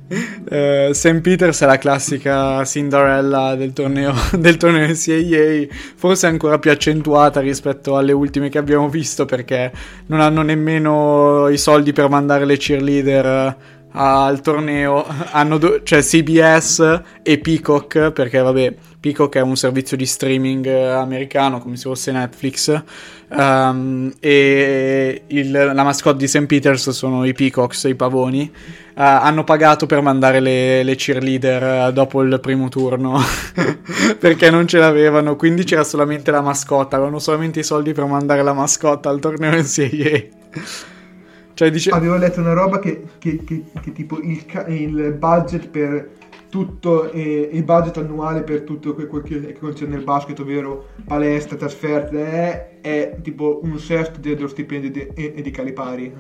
[0.49, 1.21] eh, St.
[1.21, 7.97] Peters è la classica Cinderella del torneo, del torneo NCAA, forse ancora più accentuata rispetto
[7.97, 9.73] alle ultime che abbiamo visto perché
[10.07, 13.57] non hanno nemmeno i soldi per mandare le cheerleader
[13.97, 15.05] al torneo.
[15.31, 21.59] Hanno do- cioè CBS e Peacock perché vabbè Peacock è un servizio di streaming americano
[21.61, 22.83] come se fosse Netflix.
[23.29, 26.47] Um, e il, la mascotte di St.
[26.47, 28.51] Peters sono i Peacocks, i pavoni.
[28.95, 33.21] Uh, hanno pagato per mandare le, le cheerleader dopo il primo turno
[34.19, 35.37] perché non ce l'avevano.
[35.37, 36.97] Quindi c'era solamente la mascotta.
[36.97, 40.95] Avevano solamente i soldi per mandare la mascotta al torneo NCAA
[41.57, 41.88] cioè, dice...
[41.88, 46.11] Avevo letto una roba che, che, che, che tipo il, il, budget per
[46.51, 52.25] tutto eh, il budget annuale per tutto quel che, concerne il basket, ovvero palestra, trasferte,
[52.31, 56.14] è, è tipo un sesto dello stipendio di, di, Calipari.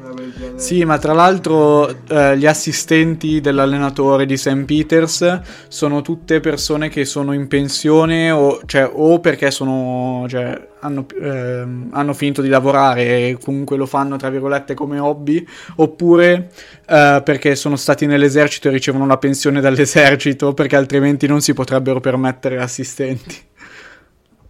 [0.56, 4.64] Sì, ma tra l'altro eh, gli assistenti dell'allenatore di St.
[4.64, 11.06] Peters sono tutte persone che sono in pensione o, cioè, o perché sono, cioè, hanno,
[11.22, 16.50] eh, hanno, finito di lavorare e comunque lo fanno tra virgolette come hobby, oppure
[16.84, 22.00] eh, perché sono stati nell'esercito e ricevono la pensione dall'esercito perché altrimenti non si potrebbero
[22.00, 23.36] permettere assistenti.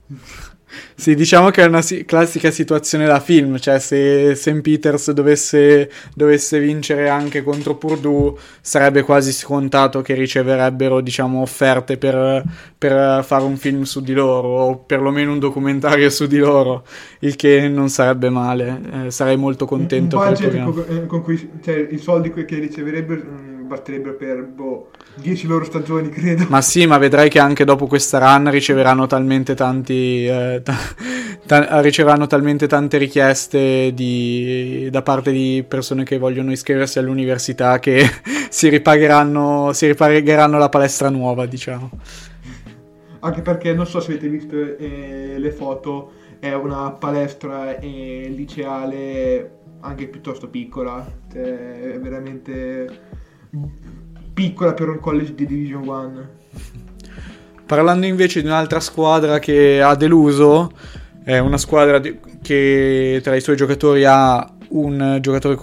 [0.95, 4.61] Sì, diciamo che è una si- classica situazione da film, cioè se St.
[4.61, 12.43] Peters dovesse, dovesse, vincere anche contro Purdue sarebbe quasi scontato che riceverebbero, diciamo, offerte per,
[12.77, 16.85] per fare un film su di loro o perlomeno un documentario su di loro,
[17.21, 20.19] il che non sarebbe male, eh, sarei molto contento.
[20.19, 25.47] Un budget con, eh, con cui, cioè, i soldi che riceverebbero basterebbero per boh, 10
[25.47, 26.47] loro stagioni, credo.
[26.49, 30.27] Ma sì, ma vedrai che anche dopo questa run riceveranno talmente tanti.
[30.27, 30.95] Eh, t-
[31.47, 38.05] t- riceveranno talmente tante richieste di, da parte di persone che vogliono iscriversi all'università che
[38.49, 41.91] si ripagheranno, si ripagheranno la palestra nuova, diciamo.
[43.21, 49.51] Anche perché non so se avete visto eh, le foto, è una palestra eh, liceale
[49.81, 53.25] anche piuttosto piccola, cioè, è veramente
[54.33, 56.29] piccola per un college di Division 1.
[57.67, 60.71] Parlando invece di un'altra squadra che ha deluso,
[61.25, 62.01] è una squadra
[62.43, 65.59] che tra i suoi giocatori ha un giocatore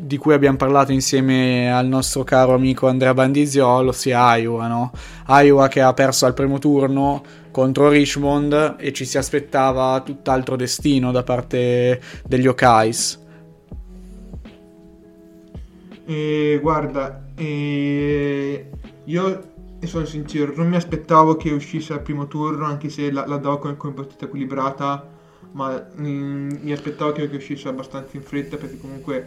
[0.00, 4.92] di cui abbiamo parlato insieme al nostro caro amico Andrea Bandiziolo, ossia Iowa, no?
[5.28, 11.10] Iowa che ha perso al primo turno contro Richmond e ci si aspettava tutt'altro destino
[11.10, 13.19] da parte degli Okais.
[16.10, 18.68] E guarda, e
[19.04, 19.42] io
[19.84, 23.58] sono sincero, non mi aspettavo che uscisse al primo turno, anche se la, la davo
[23.58, 25.06] come, come partita equilibrata,
[25.52, 29.24] ma mm, mi aspettavo che, che, uscisse abbastanza in fretta perché comunque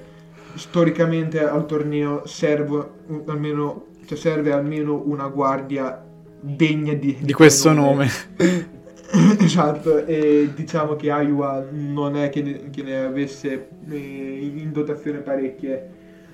[0.56, 2.90] storicamente al torneo serve
[3.28, 6.04] almeno, cioè serve almeno una guardia
[6.42, 8.10] degna di, di, di questo nome.
[8.36, 9.40] nome.
[9.40, 15.20] esatto, e diciamo che Iowa non è che ne, che ne avesse eh, in dotazione
[15.20, 15.93] parecchie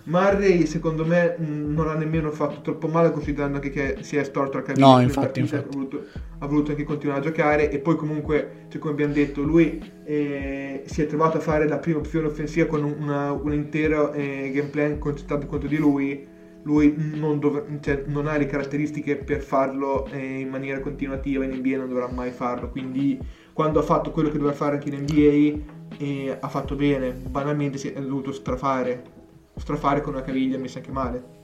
[0.10, 4.58] Murray secondo me non ha nemmeno fatto troppo male considerando anche che si è storto
[4.58, 5.68] al caviglia no infatti, infatti.
[5.68, 6.04] Ha, voluto,
[6.40, 10.82] ha, voluto, anche continuare a giocare e poi comunque cioè, come abbiamo detto lui eh,
[10.86, 14.70] si è trovato a fare la prima opzione offensiva con una, un intero eh, game
[14.70, 16.38] plan concentrato contro di lui.
[16.64, 21.54] Lui non, dov- cioè, non, ha le caratteristiche per farlo eh, in maniera continuativa in
[21.54, 22.70] NBA non dovrà mai farlo.
[22.70, 23.18] Quindi
[23.54, 27.12] quando ha fatto quello che doveva fare anche in NBA eh, ha fatto bene.
[27.12, 29.19] Banalmente si è dovuto strafare
[29.60, 31.38] strafare con una caviglia messa anche male.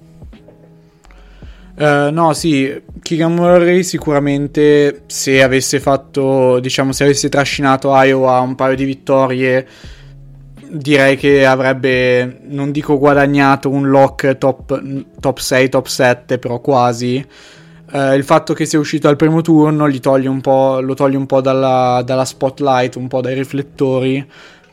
[1.78, 8.56] Uh, no, sì, Keegan Murray sicuramente se avesse fatto, diciamo, se avesse trascinato Iowa un
[8.56, 9.68] paio di vittorie,
[10.70, 17.26] direi che avrebbe, non dico guadagnato un lock top, top 6, top 7, però quasi.
[17.92, 22.02] Uh, il fatto che sia uscito al primo turno toglie lo toglie un po' dalla,
[22.06, 24.26] dalla spotlight, un po' dai riflettori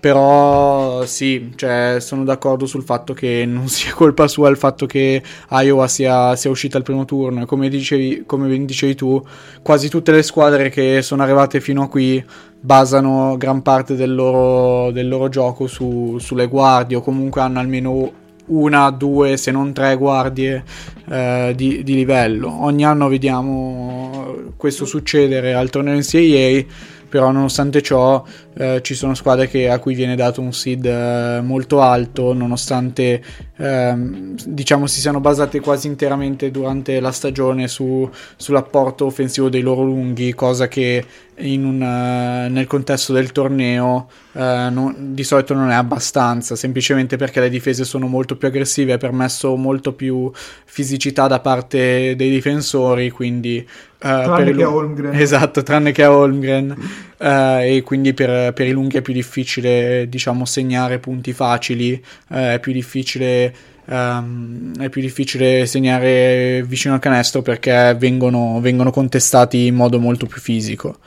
[0.02, 5.22] però sì, cioè, sono d'accordo sul fatto che non sia colpa sua il fatto che
[5.48, 7.46] Iowa sia, sia uscita al primo turno.
[7.46, 9.24] Come dicevi, come dicevi tu,
[9.62, 12.20] quasi tutte le squadre che sono arrivate fino a qui
[12.58, 18.10] basano gran parte del loro, del loro gioco su, sulle guardie o comunque hanno almeno
[18.46, 20.64] una, due, se non tre guardie
[21.08, 22.64] eh, di, di, livello.
[22.64, 26.64] Ogni anno vediamo questo succedere al torneo NCAA,
[27.08, 31.40] però nonostante ciò eh, ci sono squadre che, a cui viene dato un seed eh,
[31.42, 33.22] molto alto, nonostante
[33.56, 39.82] ehm, diciamo si siano basate quasi interamente durante la stagione su, sull'apporto offensivo dei loro
[39.82, 41.04] lunghi, cosa che
[41.38, 47.40] un, uh, nel contesto del torneo uh, non, di solito non è abbastanza, semplicemente perché
[47.40, 50.30] le difese sono molto più aggressive, ha permesso molto più
[50.64, 53.66] fisicità da parte dei difensori, quindi
[54.02, 55.14] Uh, tranne che a Holmgren.
[55.14, 56.76] Esatto, tranne che a Holmgren.
[57.22, 62.34] Uh, e quindi per, per, i lunghi è più difficile, diciamo, segnare punti facili, uh,
[62.34, 63.70] è più difficile...
[63.84, 70.26] Um, è più difficile segnare vicino al canestro perché vengono, vengono contestati in modo molto
[70.26, 70.98] più fisico.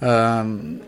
[0.00, 0.78] Um,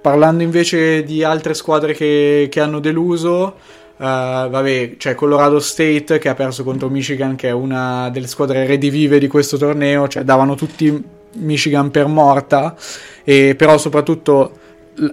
[0.00, 3.56] parlando invece di altre squadre che, che hanno deluso,
[3.94, 8.66] Uh, vabbè, c'è Colorado State che ha perso contro Michigan, che è una delle squadre
[8.66, 12.76] redivive di questo torneo, cioè davano tutti Michigan per morta,
[13.24, 14.58] e però soprattutto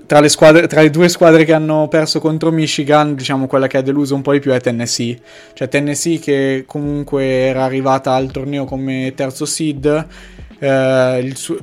[0.06, 3.78] tra le, squadre, tra le, due squadre che hanno perso contro Michigan, diciamo quella che
[3.78, 5.18] ha deluso un po' di più è Tennessee.
[5.54, 10.08] Cioè Tennessee che comunque era arrivata al torneo come terzo seed,
[10.60, 11.58] eh, suo,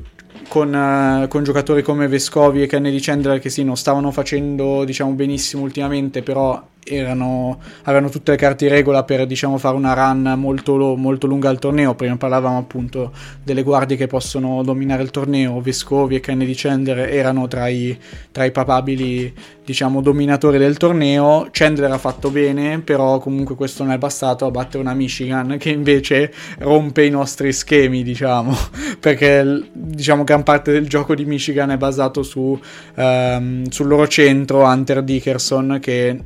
[0.47, 5.11] con, uh, con, giocatori come Vescovi e Kennedy Chandler che sì, non stavano facendo diciamo
[5.11, 10.33] benissimo ultimamente, però erano, avevano tutte le carte in regola per diciamo, fare una run
[10.37, 11.95] molto, molto, lunga al torneo.
[11.95, 13.11] Prima parlavamo appunto
[13.43, 15.61] delle guardie che possono dominare il torneo.
[15.61, 17.97] Vescovi e Kennedy Chandler erano tra i,
[18.31, 19.33] tra i papabili
[19.67, 21.49] diciamo, dominatori del torneo.
[21.51, 25.71] Chandler ha fatto bene, però comunque questo non è bastato a battere una Michigan che
[25.71, 28.55] invece rompe i nostri schemi, diciamo,
[28.97, 32.57] perché diciamo gran parte del gioco di Michigan è basato su,
[32.95, 36.17] um, sul loro centro, Hunter Dickerson, che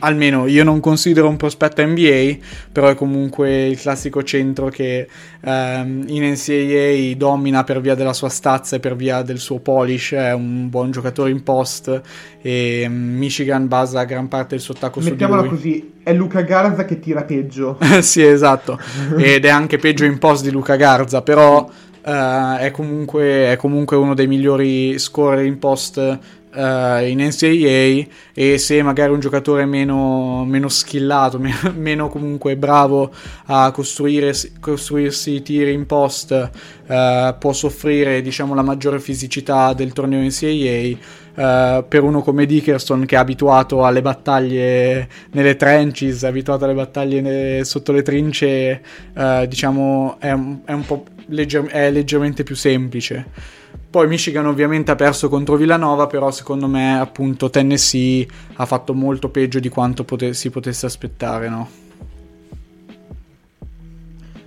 [0.00, 2.36] almeno io non considero un prospetto NBA,
[2.72, 5.08] però è comunque il classico centro che
[5.40, 10.12] ehm, in NCAA domina per via della sua stazza e per via del suo polish,
[10.12, 12.00] è un buon giocatore in post
[12.42, 15.58] e mm, Michigan basa gran parte del suo attacco Mettiamola su di lui.
[15.58, 17.78] così, è Luca Garza che tira peggio.
[18.00, 18.78] sì, esatto,
[19.16, 21.68] ed è anche peggio in post di Luca Garza, però
[22.04, 26.18] uh, è, comunque, è comunque uno dei migliori scorer in post
[26.54, 33.10] uh, in NCAA e se magari un giocatore meno, meno skillato, meno, meno, comunque bravo
[33.46, 36.50] a costruirsi tiri in post
[36.86, 43.06] uh, può soffrire diciamo la maggiore fisicità del torneo NCAA Uh, per uno come Dickerson
[43.06, 48.82] che è abituato alle battaglie nelle trenches, abituato alle battaglie ne- sotto le trince,
[49.14, 50.84] uh, diciamo è un, è un
[51.26, 53.26] legger- è leggermente più semplice.
[53.90, 58.24] Poi Michigan ovviamente ha perso contro Villanova, però secondo me appunto Tennessee
[58.54, 61.68] ha fatto molto peggio di quanto pote- si potesse aspettare, no?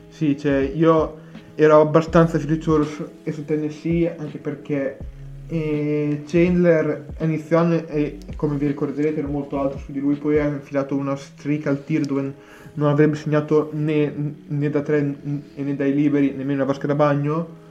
[0.07, 1.17] Sì, cioè io
[1.55, 4.97] ero abbastanza fiducioso su, su Tennessee anche perché
[5.47, 10.39] eh, Chandler inizio anno, eh, come vi ricorderete, era molto alto su di lui, poi
[10.39, 12.33] ha infilato una streak al tir dove
[12.75, 14.09] non avrebbe segnato né,
[14.47, 17.61] né da tre né dai liberi, nemmeno una vasca da bagno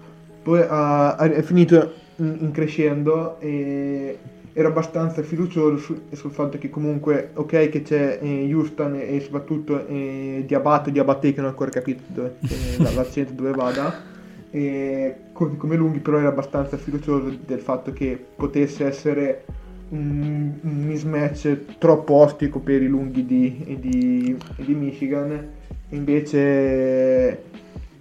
[0.43, 4.19] poi ha, ha finito in, crescendo e
[4.53, 9.21] ero abbastanza fiducioso su, sul fatto che comunque ok che c'è eh, Houston e, e
[9.21, 14.11] soprattutto eh, Diabato Diabate che non ho ancora capito dove, eh, l'accento dove vada.
[14.51, 19.45] E come, come lunghi però ero abbastanza fiducioso del fatto che potesse essere
[19.89, 25.49] un, un mismatch troppo ostico per i lunghi di, di, di Michigan.
[25.91, 27.43] Invece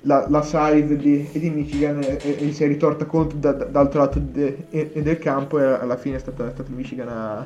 [0.01, 3.99] la, la size di, di Michigan e, e, si è ritorta contro da, da, dall'altro
[3.99, 7.45] lato de, e, del campo e alla fine è stato, è stato Michigan a,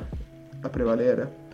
[0.60, 1.44] a prevalere.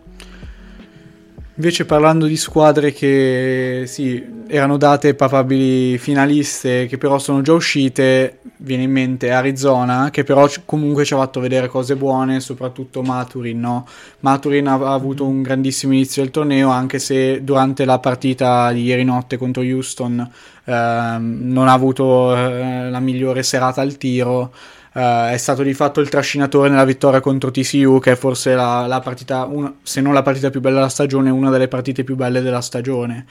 [1.55, 8.39] Invece parlando di squadre che sì, erano date papabili finaliste, che però sono già uscite,
[8.57, 13.59] viene in mente Arizona, che però comunque ci ha fatto vedere cose buone, soprattutto Maturin.
[13.59, 13.87] No?
[14.21, 19.03] Maturin ha, avuto un grandissimo inizio del torneo, anche se durante la partita di ieri
[19.03, 20.27] notte contro Houston
[20.65, 24.51] eh, non ha avuto eh, la migliore serata al tiro.
[24.93, 28.85] Uh, è stato di fatto il trascinatore nella vittoria contro TCU, che è forse la,
[28.85, 32.15] la partita, una, se non la partita più bella della stagione, una delle partite più
[32.15, 33.25] belle della stagione.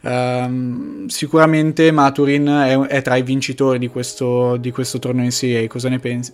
[0.00, 5.66] Uh, sicuramente Maturin è, è, tra i vincitori di questo, di questo torneo in Serie
[5.66, 6.32] cosa ne pensi?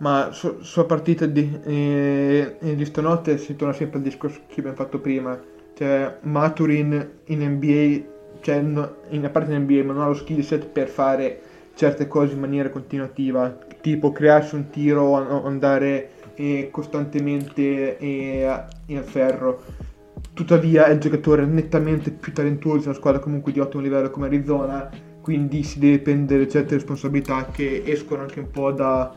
[0.00, 4.76] Ma su, sulla partita di, eh, di stanotte si torna sempre al discorso che abbiamo
[4.76, 5.40] fatto prima,
[5.74, 10.40] cioè Maturin in NBA, cioè in, a parte in NBA, ma non ha lo skill
[10.40, 11.40] set per fare
[11.80, 19.62] certe cose in maniera continuativa, tipo crearsi un tiro andare eh, costantemente eh, al ferro.
[20.34, 24.26] Tuttavia è il giocatore nettamente più talentuoso di una squadra comunque di ottimo livello come
[24.26, 24.90] Arizona,
[25.22, 29.14] quindi si deve prendere certe responsabilità che escono anche un po' da,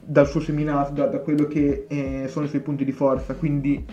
[0.00, 3.84] dal suo seminato, da, da quello che eh, sono i suoi punti di forza, quindi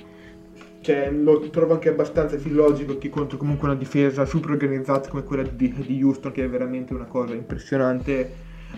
[0.85, 5.41] cioè, lo trovo anche abbastanza filologico che contro comunque una difesa super organizzata come quella
[5.41, 8.31] di, di Houston, che è veramente una cosa impressionante,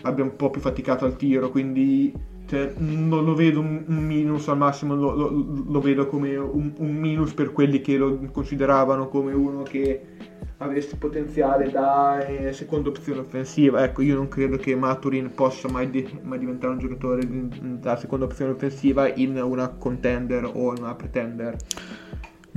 [0.04, 2.14] abbia un po' più faticato al tiro, quindi
[2.48, 6.96] cioè, non lo vedo un, minus al massimo, lo, lo, lo vedo come un, un,
[6.96, 10.02] minus per quelli che lo consideravano come uno che
[10.60, 13.84] avesse potenziale da eh, seconda opzione offensiva.
[13.84, 18.24] Ecco, io non credo che Maturin possa mai, di, mai, diventare un giocatore da seconda
[18.24, 21.58] opzione offensiva in una contender o in una pretender.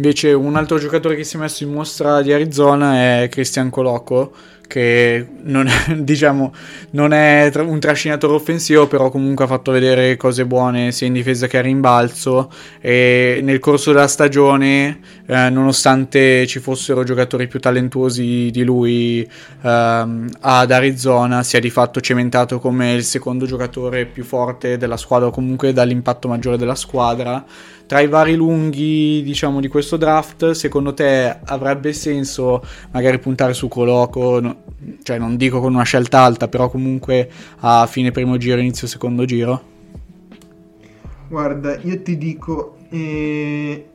[0.01, 4.33] Invece un altro giocatore che si è messo in mostra di Arizona è Christian Coloco
[4.67, 6.55] che non è, diciamo,
[6.93, 11.49] non è un trascinatore offensivo, però comunque ha fatto vedere cose buone sia in difesa
[11.49, 12.51] che a rimbalzo.
[12.81, 19.29] E nel corso della stagione, eh, nonostante ci fossero giocatori più talentuosi di lui
[19.63, 24.97] ehm, ad Arizona, si è di fatto cementato come il secondo giocatore più forte della
[24.97, 27.45] squadra o comunque dall'impatto maggiore della squadra
[27.91, 33.67] tra i vari lunghi, diciamo, di questo draft, secondo te avrebbe senso magari puntare su
[33.67, 34.39] Coloco?
[34.39, 34.63] No,
[35.03, 37.29] cioè, non dico con una scelta alta, però comunque
[37.59, 39.63] a fine primo giro, inizio secondo giro?
[41.27, 43.87] Guarda, io ti dico, eh,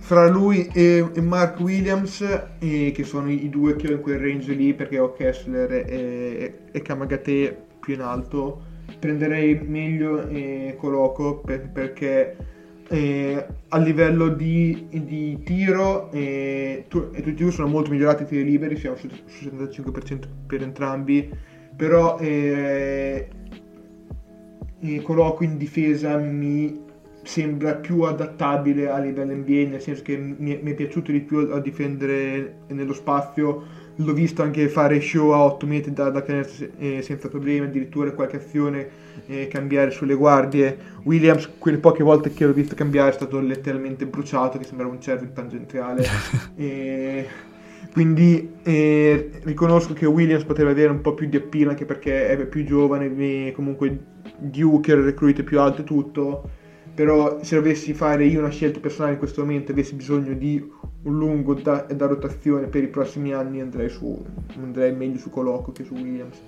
[0.00, 2.22] fra lui e, e Mark Williams,
[2.58, 6.54] eh, che sono i, due che ho in quel range lì, perché ho Kessler e,
[6.72, 8.60] e Kamagate più in alto,
[8.98, 12.58] prenderei meglio eh, Coloco per, perché
[12.92, 18.26] eh, a livello di, di tiro eh, tu, tutti e due sono molto migliorati i
[18.26, 21.30] tiri liberi, siamo sul, sul 75% per entrambi,
[21.76, 23.28] però eh,
[25.02, 26.88] Coloco in difesa mi
[27.22, 31.48] sembra più adattabile a livello NBA, nel senso che mi, mi è piaciuto di più
[31.52, 33.62] a difendere nello spazio.
[33.96, 38.10] L'ho visto anche fare show a 8 metri da, da canestro eh, senza problemi, addirittura
[38.12, 38.88] qualche azione
[39.26, 40.76] eh, cambiare sulle guardie.
[41.04, 45.00] Williams, quelle poche volte che l'ho visto cambiare, è stato letteralmente bruciato, che sembrava un
[45.00, 46.04] cervo tangenziale.
[46.56, 47.26] e,
[47.92, 52.46] quindi eh, riconosco che Williams poteva avere un po' più di appeal anche perché è
[52.46, 53.98] più giovane, comunque
[54.38, 56.50] Duke, il recruit più alto e tutto
[57.00, 60.62] però se dovessi fare io una scelta personale in questo momento avessi bisogno di
[61.02, 64.22] un lungo da, da rotazione per i prossimi anni andrei, su,
[64.56, 66.38] andrei meglio su Coloco che su Williams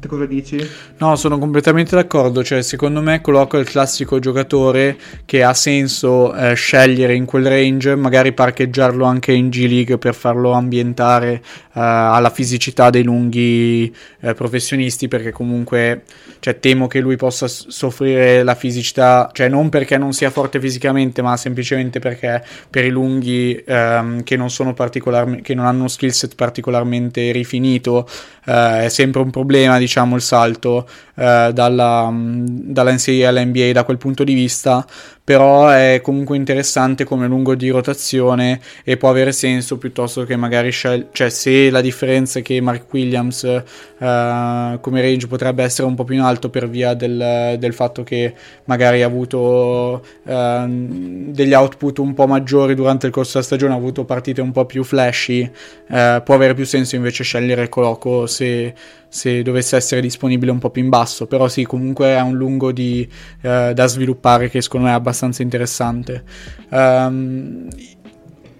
[0.00, 0.58] Te cosa dici?
[0.96, 2.42] No, sono completamente d'accordo.
[2.42, 4.96] Cioè, secondo me, Coloco è il classico giocatore
[5.26, 10.14] che ha senso eh, scegliere in quel range, magari parcheggiarlo anche in G League per
[10.14, 11.42] farlo ambientare eh,
[11.72, 15.06] alla fisicità dei lunghi eh, professionisti.
[15.06, 16.04] Perché comunque
[16.38, 21.20] cioè, temo che lui possa soffrire la fisicità, cioè non perché non sia forte fisicamente,
[21.20, 25.90] ma semplicemente perché per i lunghi ehm, che non sono particolarmente che non hanno un
[25.90, 28.08] skill set particolarmente rifinito
[28.46, 29.76] eh, è sempre un problema.
[29.76, 30.86] Diciamo diciamo, il salto
[31.16, 34.86] eh, dalla, mm, dalla NCAA all'NBA da quel punto di vista,
[35.22, 40.70] però è comunque interessante come lungo di rotazione e può avere senso piuttosto che magari
[40.70, 45.94] scel- cioè se la differenza è che Mark Williams eh, come range potrebbe essere un
[45.94, 48.34] po' più in alto per via del, del fatto che
[48.64, 53.76] magari ha avuto eh, degli output un po' maggiori durante il corso della stagione, ha
[53.76, 55.48] avuto partite un po' più flashy,
[55.88, 58.74] eh, può avere più senso invece scegliere Coloco se,
[59.08, 62.70] se dovesse essere disponibile un po' più in basso, però sì, comunque è un lungo
[62.72, 63.08] di,
[63.40, 66.22] eh, da sviluppare che secondo me è abbastanza interessante.
[66.70, 67.68] Um,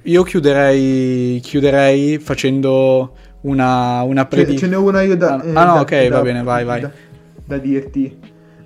[0.03, 4.59] io chiuderei, chiuderei facendo una, una predizione.
[4.59, 5.37] Ce, ce n'è una io da...
[5.37, 6.81] Ah, eh, ah no, da, ok, da, va bene, vai, vai.
[6.81, 6.91] Da,
[7.45, 8.19] da dirti.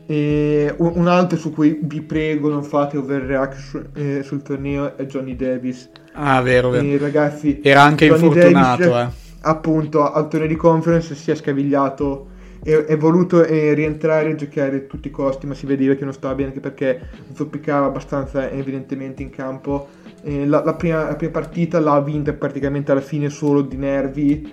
[0.07, 5.35] E un altro su cui vi prego non fate overreaction eh, sul torneo è Johnny
[5.35, 5.89] Davis.
[6.13, 6.87] Ah, vero, vero.
[6.87, 11.35] E ragazzi, era anche Johnny infortunato, Davis, eh appunto al torneo di conference si è
[11.35, 12.29] scavigliato
[12.65, 16.05] e è voluto eh, rientrare e giocare a tutti i costi, ma si vedeva che
[16.05, 19.89] non stava bene anche perché zoppicava abbastanza evidentemente in campo.
[20.23, 24.53] Eh, la, la, prima, la, prima, partita l'ha vinta praticamente alla fine solo di nervi,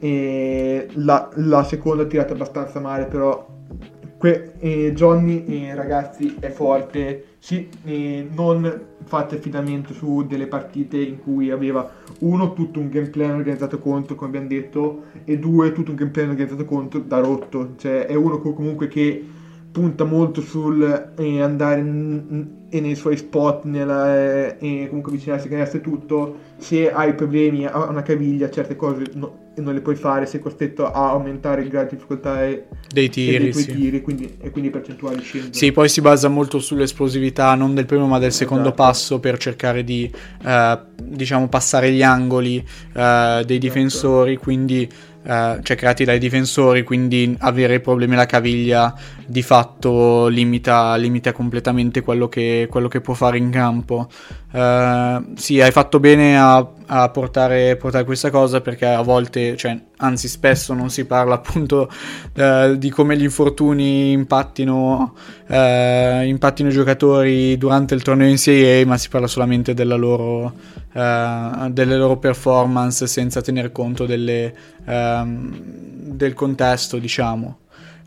[0.00, 3.46] e la, la seconda ha tirato abbastanza male, però
[4.22, 7.24] que, eh, Johnny eh, ragazzi è forte.
[7.40, 13.28] Sì, eh, non fate affidamento su delle partite in cui aveva uno tutto un gameplay
[13.28, 17.70] organizzato contro come abbiamo detto e due tutto un gameplay organizzato contro da rotto.
[17.76, 19.26] Cioè è uno comunque che
[19.72, 25.50] punta molto sul eh, andare in, in, nei suoi spot nella, eh, comunque avvicinarsi a
[25.50, 29.96] canestro e tutto se hai problemi a una caviglia certe cose no, non le puoi
[29.96, 33.72] fare, sei costretto a aumentare il grado di difficoltà e, dei tiri, dei tuoi sì.
[33.72, 35.52] tiri quindi, e quindi percentuali scendono.
[35.52, 38.82] Sì, poi si basa molto sull'esplosività non del primo ma del secondo esatto.
[38.82, 40.10] passo per cercare di
[40.44, 42.62] eh, diciamo passare gli angoli eh,
[42.94, 43.56] dei esatto.
[43.58, 44.88] difensori, quindi
[45.24, 48.94] eh, cioè creati dai difensori, quindi avere problemi alla caviglia
[49.24, 54.08] di fatto limita, limita completamente quello che, quello che, può fare in campo.
[54.52, 59.80] Uh, sì, hai fatto bene a, a portare, portare, questa cosa perché a volte, cioè,
[59.96, 61.90] anzi spesso non si parla appunto
[62.34, 65.14] uh, di come gli infortuni impattino,
[65.46, 65.54] uh,
[66.22, 70.52] impattino i giocatori durante il torneo in Serie A, ma si parla solamente loro,
[70.92, 77.58] delle loro performance senza tener conto delle, um, del contesto, diciamo.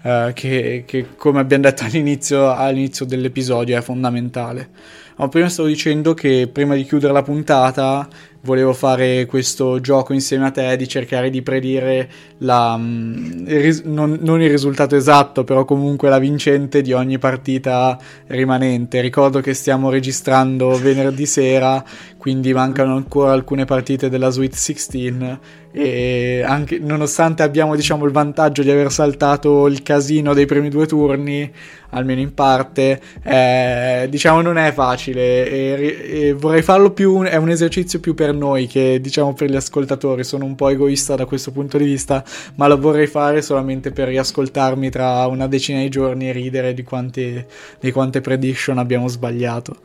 [0.04, 4.70] Uh, che, che, come abbiamo detto all'inizio, all'inizio dell'episodio è fondamentale.
[5.18, 8.06] Ma prima stavo dicendo che prima di chiudere la puntata
[8.46, 14.20] volevo fare questo gioco insieme a te di cercare di predire la, mm, il non,
[14.22, 19.02] non, il risultato esatto, però comunque la vincente di ogni partita rimanente.
[19.02, 21.84] Ricordo che stiamo registrando venerdì sera,
[22.18, 25.40] quindi mancano ancora alcune partite della Sweet 16
[25.78, 30.86] e anche, nonostante abbiamo diciamo, il vantaggio di aver saltato il casino dei primi due
[30.86, 31.52] turni,
[31.90, 37.50] almeno in parte, eh, diciamo non è facile e, e vorrei farlo più, è un
[37.50, 41.52] esercizio più per noi che diciamo per gli ascoltatori, sono un po' egoista da questo
[41.52, 42.24] punto di vista,
[42.56, 46.84] ma lo vorrei fare solamente per riascoltarmi tra una decina di giorni e ridere di
[46.84, 47.48] quante,
[47.80, 49.76] di quante prediction abbiamo sbagliato.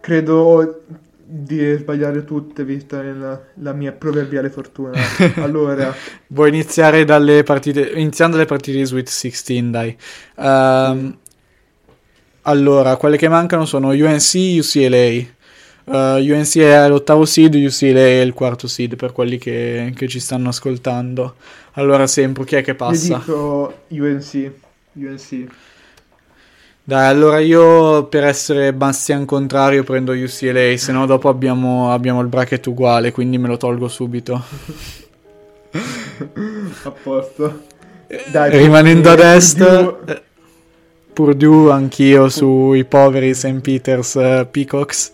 [0.00, 0.82] Credo
[1.26, 4.92] di sbagliare tutte vista la, la mia proverbiale fortuna.
[5.42, 5.94] Allora,
[6.28, 9.96] vuoi iniziare dalle partite iniziando le partite di Sweet 16, dai.
[10.36, 11.18] Um,
[12.42, 15.33] allora, quelle che mancano sono UNC, UCLA.
[15.84, 20.18] Uh, UNC è l'ottavo seed, UCLA è il quarto seed per quelli che, che ci
[20.18, 21.34] stanno ascoltando.
[21.72, 23.22] Allora, sempre chi è che passa?
[23.26, 24.50] Io dico UNC.
[24.92, 25.46] UNC.
[26.86, 32.28] Dai, allora io per essere Bastian contrario prendo UCLA, se no dopo abbiamo, abbiamo il
[32.28, 34.42] bracket uguale, quindi me lo tolgo subito.
[36.84, 37.62] a posto.
[38.30, 40.22] Dai, Rimanendo ad est, Purdue,
[41.12, 43.60] Purdue anch'io sui poveri St.
[43.60, 45.12] Peters uh, Peacocks.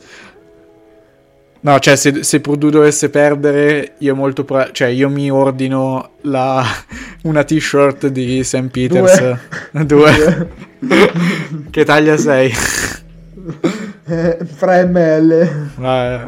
[1.63, 6.65] No, cioè, se, se Purdue dovesse perdere, io molto pro- cioè, io mi ordino la,
[7.25, 8.69] una t-shirt di St.
[8.69, 9.37] Peters.
[9.71, 9.85] Due.
[9.85, 10.49] Due.
[11.71, 12.51] che taglia sei?
[14.07, 15.33] Eh, 3 ml.
[15.83, 16.21] Eh,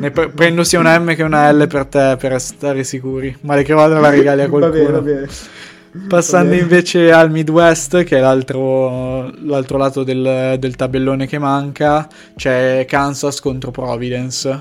[0.00, 3.34] ne pre- prendo sia una M che una L per te, per stare sicuri.
[3.42, 4.72] Male che vada la regali a qualcuno.
[4.72, 5.28] va bene, va bene.
[6.08, 12.84] Passando invece al Midwest, che è l'altro, l'altro lato del, del, tabellone che manca, c'è
[12.84, 14.60] Kansas contro Providence.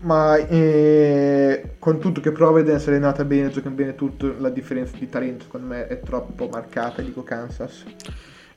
[0.00, 5.08] Ma eh, con tutto che Providence è allenata bene, gioca bene tutto, la differenza di
[5.08, 7.84] talento secondo me è troppo marcata, dico Kansas.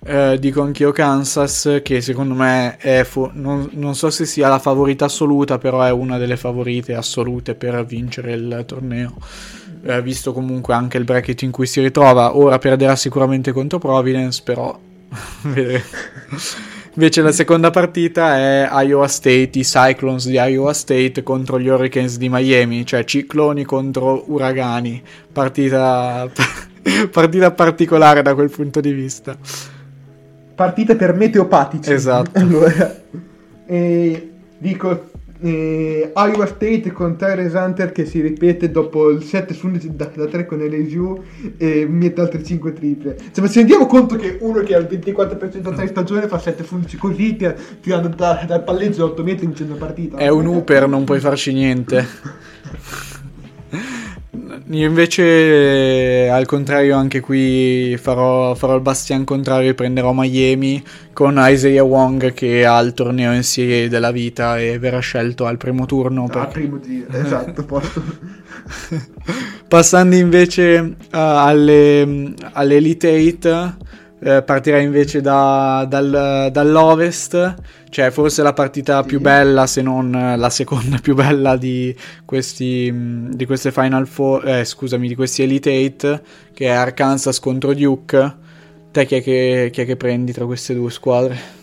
[0.02, 4.60] Eh, dico anch'io Kansas, che secondo me è, fu- non, non, so se sia la
[4.60, 9.18] favorita assoluta, però è una delle favorite assolute per vincere il torneo
[9.84, 12.38] eh, visto comunque anche il bracket in cui si ritrova.
[12.38, 14.78] Ora perderà sicuramente contro Providence, però
[16.94, 22.18] Invece la seconda partita è Iowa State, i Cyclones di Iowa State contro gli Hurricanes
[22.18, 25.02] di Miami, cioè cicloni contro uragani.
[25.32, 26.30] Partita,
[27.10, 29.38] partita particolare da quel punto di vista.
[30.56, 31.92] Partita per meteopatici.
[31.94, 32.32] Esatto.
[32.38, 33.02] Allora,
[33.66, 35.12] eh, dico
[35.42, 40.12] eh, Iowa State con Tyrese Hunter che si ripete dopo il 7 su 11 da,
[40.14, 41.24] da 3 con LSU
[41.58, 43.18] e mette altre 5 triple.
[43.32, 46.76] Cioè, se rendiamo conto che uno che ha il 24% a stagione fa 7 su
[46.76, 47.38] 11 così
[47.82, 50.18] tirando da, dal palleggio 8 metri vincendo la partita.
[50.18, 52.06] È un Uper non puoi farci niente
[54.72, 60.84] Io invece, al contrario, anche qui farò, farò il bastian contrario e prenderò Miami
[61.14, 65.86] con Isaiah Wong che ha il torneo serie della vita e verrà scelto al primo
[65.86, 66.28] turno.
[66.28, 66.38] Per...
[66.38, 68.04] Al primo giro, esatto, posto.
[69.68, 73.78] Passando invece uh, alle, all'Elite 8,
[74.20, 77.56] eh, partirà invece da, dal, dall'Ovest,
[77.90, 81.96] cioè forse la partita più bella, se non la seconda più bella di
[82.26, 86.22] questi di queste Final Four, eh, scusami, di questi Elite 8,
[86.54, 88.48] che è Arkansas contro Duke.
[88.92, 91.58] Te chi è che, chi è che prendi tra queste due squadre?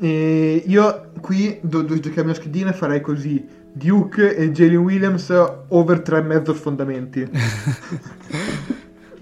[0.00, 5.30] E io qui dove do giocare la mia schedina farei così Duke e Jalen Williams
[5.68, 7.30] over 3,5 sfondamenti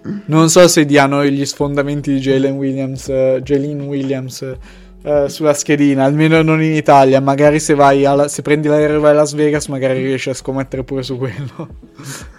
[0.03, 4.57] Non so se diano gli sfondamenti di Jalen Williams, uh, Jalen Williams
[5.03, 7.21] uh, sulla schedina, almeno non in Italia.
[7.21, 10.35] Magari se, vai alla, se prendi l'aereo e vai a Las Vegas, magari riesci a
[10.35, 11.69] scommettere pure su quello.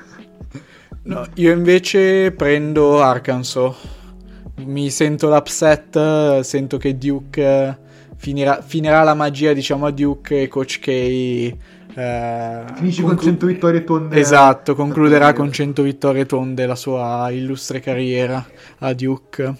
[1.03, 3.75] no, io invece prendo Arkansas.
[4.65, 7.77] Mi sento l'upset, sento che Duke
[8.15, 11.55] finirà, finirà la magia, diciamo, a Duke e Coach K
[11.93, 14.19] Eh, Finisce con conclu- 100 vittorie tonde.
[14.19, 18.45] Esatto, concluderà con 100 vittorie tonde la sua illustre carriera
[18.79, 19.53] a Duke.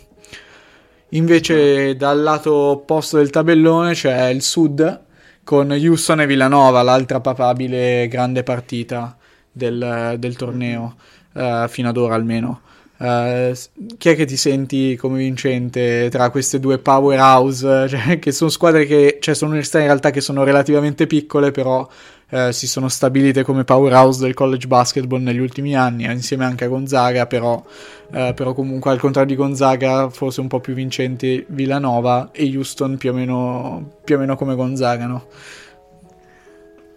[1.10, 5.02] Invece dal lato opposto del tabellone c'è il Sud
[5.44, 9.18] con Houston e Villanova, l'altra papabile grande partita
[9.52, 10.96] del, del torneo,
[11.34, 12.62] eh, fino ad ora almeno.
[13.02, 17.88] S- chi è che ti senti come vincente tra queste due powerhouse?
[17.90, 21.88] Cioè, che sono squadre che, cioè, sono università in realtà che sono relativamente piccole, però
[22.30, 26.68] eh, si sono stabilite come powerhouse del college basketball negli ultimi anni, insieme anche a
[26.68, 27.64] Gonzaga, però,
[28.12, 32.98] eh, però comunque al contrario di Gonzaga, forse un po' più vincenti Villanova e Houston
[32.98, 35.26] più o meno, più o meno come Gonzaga, no?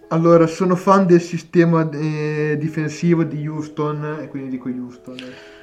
[0.09, 5.17] Allora, sono fan del sistema eh, difensivo di Houston e quindi dico Houston.
[5.17, 5.54] Eh,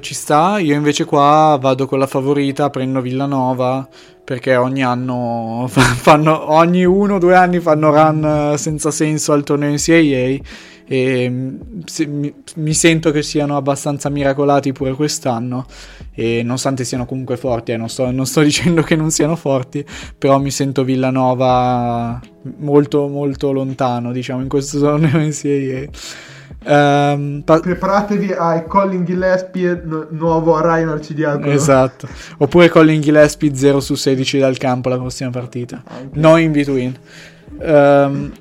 [0.00, 3.88] ci sta, io invece qua vado con la favorita, prendo Villanova
[4.26, 9.32] perché ogni anno fa- fanno ogni uno o due anni fanno run eh, senza senso
[9.32, 10.36] al torneo NCAA
[10.88, 15.66] e mm, se- mi, mi sento che siano abbastanza miracolati pure quest'anno.
[16.12, 19.84] E nonostante siano comunque forti, eh, non, sto, non sto dicendo che non siano forti,
[20.18, 22.20] però mi sento Villanova
[22.58, 26.34] molto molto lontano diciamo in questo torneo NCAA.
[26.66, 31.46] Ehm, pa- Preparatevi ai Colin Gillespie nu- nuovo Ryan Arcidiacono.
[31.52, 32.08] Esatto.
[32.38, 35.82] Oppure Colin Gillespie 0 su 16 dal campo la prossima partita.
[35.86, 36.18] Anche.
[36.18, 36.94] No in between.
[37.58, 38.32] Ehm,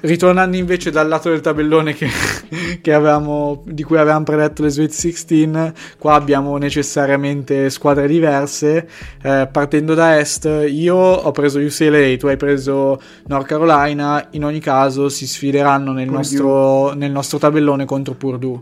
[0.00, 2.08] ritornando invece dal lato del tabellone che,
[2.82, 8.88] che avevamo, di cui avevamo predetto le Sweet 16, qua abbiamo necessariamente squadre diverse.
[9.22, 14.26] Eh, partendo da est, io ho preso UCLA, tu hai preso North Carolina.
[14.32, 18.60] In ogni caso, si sfideranno nel, nostro, nel nostro tabellone contro Purdue.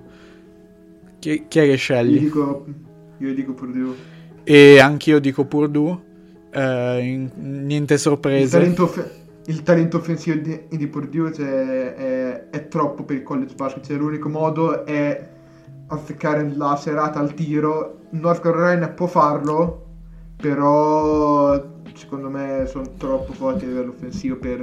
[1.19, 2.19] Chi, chi è che Io scegli?
[2.19, 2.67] dico,
[3.19, 3.95] io dico Purdue.
[4.45, 5.99] E anch'io dico Purdue.
[6.53, 8.59] Eh, niente Il sorprese.
[8.59, 9.11] talento, off-
[9.47, 13.85] il talento offensivo di, di Purdue cioè, è, è troppo per il college basket.
[13.85, 15.29] Cioè, l'unico modo è
[15.89, 17.99] azzeccare la serata al tiro.
[18.11, 19.87] North Carolina può farlo,
[20.37, 24.57] però secondo me sono troppo forti a livello offensivo per,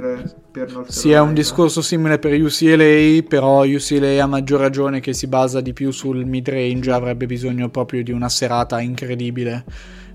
[0.50, 0.90] per North Carolina.
[0.90, 5.60] Sì, è un discorso simile per UCLA, però UCLA a maggior ragione che si basa
[5.60, 9.64] di più sul mid-range, avrebbe bisogno proprio di una serata incredibile.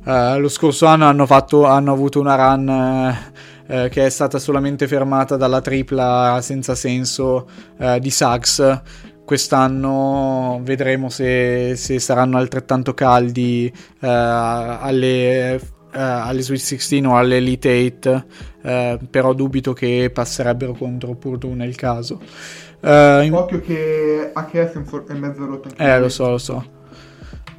[0.06, 3.18] Eh, lo scorso anno hanno, fatto, hanno avuto una run eh,
[3.68, 7.48] eh, che è stata solamente fermata dalla tripla senza senso
[7.78, 8.82] eh, di Suggs.
[9.26, 15.60] Quest'anno vedremo se, se saranno altrettanto caldi eh, alle, eh,
[15.92, 18.26] alle Sweet 16 o alle Elite 8,
[18.62, 22.22] eh, però dubito che passerebbero contro Purdue nel caso.
[22.82, 26.75] Eh, in- Occhio che a Kessenford è mezzo rotto eh, lo so, lo so.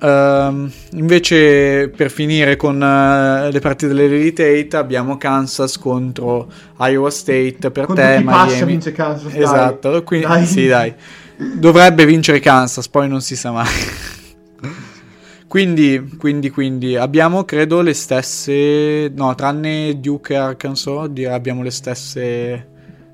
[0.01, 7.71] Ehm, invece, per finire con eh, le partite dell'Elite 8, abbiamo Kansas contro Iowa State.
[7.71, 8.65] Per Contro te, chi passa Miami.
[8.67, 9.43] vince Kansas, dai.
[9.43, 10.47] Esatto, quindi Dai.
[10.47, 10.95] sì, dai.
[11.37, 13.67] Dovrebbe vincere Kansas, poi non si sa mai.
[15.47, 19.11] quindi, quindi, quindi abbiamo credo le stesse.
[19.15, 22.21] No, tranne Duke e Arkansas, abbiamo le stesse.
[22.23, 22.67] eh,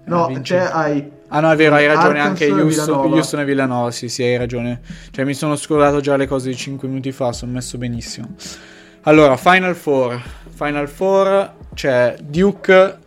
[0.04, 0.72] No, vincenti.
[0.72, 3.16] hai Ah no, è vero, hai ragione Arkansas anche Houston, Villanova.
[3.16, 4.80] Houston e Villanova, sì, sì, hai ragione.
[5.10, 8.34] Cioè mi sono scordato già le cose di 5 minuti fa, sono messo benissimo.
[9.02, 10.20] Allora, Final Four.
[10.50, 12.98] Final Four c'è Duke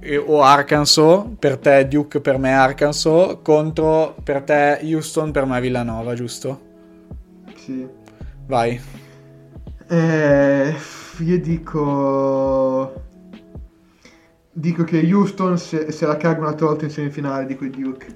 [0.00, 5.60] e- o Arkansas, per te Duke, per me Arkansas, contro per te Houston, per me
[5.60, 6.60] Villanova, giusto?
[7.54, 7.88] sì.
[8.46, 8.80] Vai.
[9.88, 10.74] Eh,
[11.18, 13.05] io dico.
[14.58, 18.06] Dico che Houston se, se la caga un'altra volta in semifinale, dico Duke.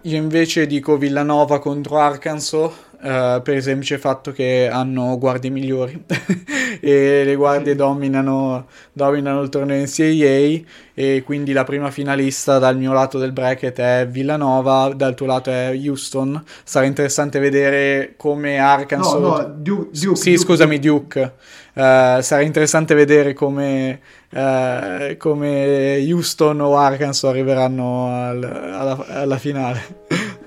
[0.00, 2.72] Io invece dico Villanova contro Arkansas
[3.02, 6.04] eh, per il semplice fatto che hanno guardie migliori
[6.80, 12.92] e le guardie dominano, dominano il torneo NCAA e quindi la prima finalista dal mio
[12.92, 16.40] lato del bracket è Villanova, dal tuo lato è Houston.
[16.62, 19.14] Sarà interessante vedere come Arkansas...
[19.14, 20.16] No, no, Du- Duke.
[20.16, 21.32] sì, Duke, scusami, Duke.
[21.74, 24.00] Eh, sarà interessante vedere come,
[24.30, 29.80] eh, come Houston o Arkansas arriveranno al- alla, alla finale.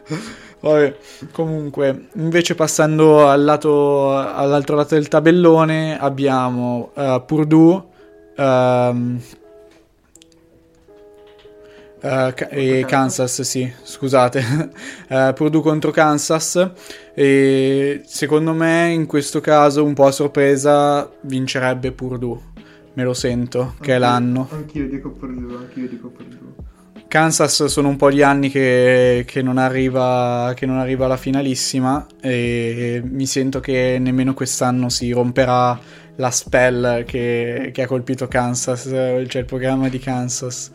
[0.65, 0.95] Vabbè,
[1.31, 7.83] comunque, invece passando al lato, all'altro lato del tabellone abbiamo eh, Purdue
[8.35, 9.21] eh,
[12.33, 14.71] Ca- e Kansas, sì, scusate,
[15.07, 16.71] Eh, Purdue contro Kansas
[17.13, 22.39] e secondo me in questo caso un po' a sorpresa vincerebbe Purdue,
[22.93, 24.47] me lo sento, che è Anch'io- l'anno.
[24.51, 26.64] Anch'io dico Purdue, anch'io dico Purdue.
[27.15, 32.05] Kansas sono un po' di anni che, che non arriva, che non arriva alla finalissima
[32.19, 35.79] e mi sento che nemmeno quest'anno si romperà
[36.17, 40.71] la spell che, che ha colpito Kansas, cioè il programma di Kansas.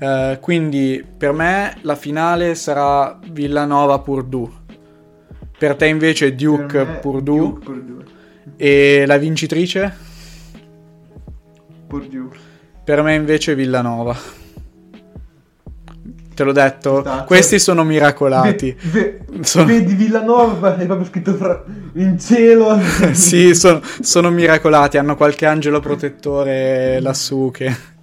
[0.00, 4.50] Uh, quindi per me la finale sarà Villanova Purdue.
[5.56, 7.38] Per te invece Duke Purdue.
[7.38, 8.04] Duke, Purdue.
[8.56, 9.94] E la vincitrice?
[11.86, 12.30] Purdue.
[12.82, 14.44] Per me invece Villanova.
[16.36, 18.76] Te l'ho detto, Sta, questi sono miracolati.
[18.92, 19.64] Ve, ve, sono...
[19.64, 21.64] Vedi Villanova, è proprio scritto fra...
[21.94, 22.78] in cielo.
[23.12, 27.94] sì, sono, sono miracolati, hanno qualche angelo protettore lassù che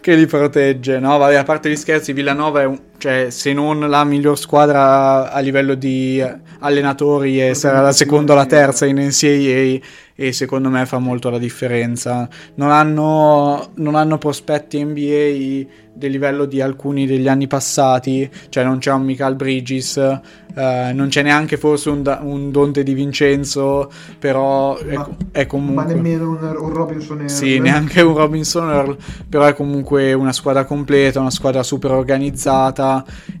[0.00, 0.98] che li protegge.
[0.98, 5.30] No, vabbè, a parte gli scherzi, Villanova è un, cioè, se non la miglior squadra
[5.30, 6.24] a livello di
[6.60, 11.28] allenatori, e sarà la seconda o la terza in NCAA e secondo me fa molto
[11.28, 12.26] la differenza.
[12.54, 18.78] Non hanno, non hanno prospetti NBA del livello di alcuni degli anni passati, cioè non
[18.78, 24.78] c'è un Michael Bridges, eh, non c'è neanche forse un, un, Donte di Vincenzo, però
[24.84, 25.84] ma, è, è, comunque...
[25.84, 27.30] Ma nemmeno un, un Robinson Earl.
[27.30, 28.96] Sì, neanche un Robinson Earl,
[29.28, 32.85] però è comunque una squadra completa, una squadra super organizzata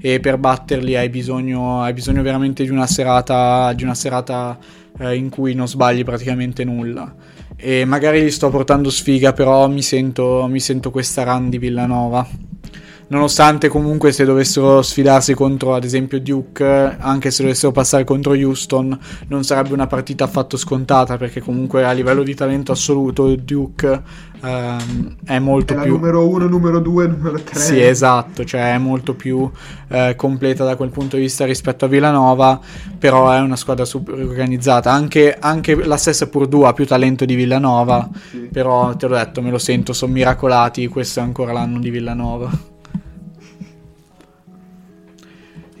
[0.00, 4.58] e per batterli hai bisogno, hai bisogno veramente di una serata, di una serata
[4.98, 7.14] eh, in cui non sbagli praticamente nulla.
[7.56, 12.26] E magari gli sto portando sfiga, però mi sento, mi sento questa run di Villanova
[13.08, 18.98] nonostante comunque se dovessero sfidarsi contro ad esempio Duke, anche se dovessero passare contro Houston,
[19.28, 24.02] non sarebbe una partita affatto scontata perché comunque a livello di talento assoluto Duke
[24.42, 25.92] ehm, è molto è più...
[25.92, 27.58] numero uno, numero due, numero tre.
[27.58, 29.48] Sì, esatto, cioè è molto più
[29.88, 32.58] eh, completa da quel punto di vista rispetto a Villanova,
[32.98, 37.34] però è una squadra super organizzata, anche, anche la stessa Purdue ha più talento di
[37.34, 38.48] Villanova, sì.
[38.50, 42.74] però te l'ho detto, me lo sento, sono miracolati, questo è ancora l'anno di Villanova.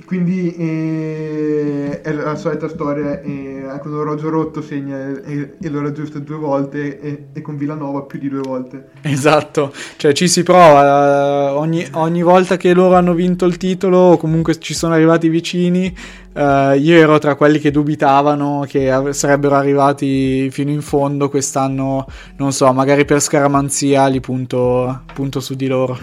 [0.06, 6.20] Quindi eh, è la solita storia, eh, con orologio rotto segna e, e lo raggiusta
[6.20, 8.90] due volte e, e, con Villanova più di due volte.
[9.02, 13.98] Esatto, cioè ci si prova, uh, ogni, ogni, volta che loro hanno vinto il titolo
[13.98, 15.92] o comunque ci sono arrivati vicini,
[16.34, 22.52] uh, io ero tra quelli che dubitavano che sarebbero arrivati fino in fondo quest'anno, non
[22.52, 25.98] so, magari per scaramanzia li punto, punto su di loro.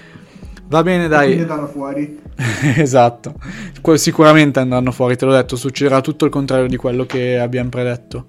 [0.72, 1.26] Va bene, dai.
[1.26, 2.18] Quindi andranno fuori.
[2.80, 3.34] esatto.
[3.96, 8.24] Sicuramente andranno fuori, te l'ho detto, succederà tutto il contrario di quello che abbiamo predetto.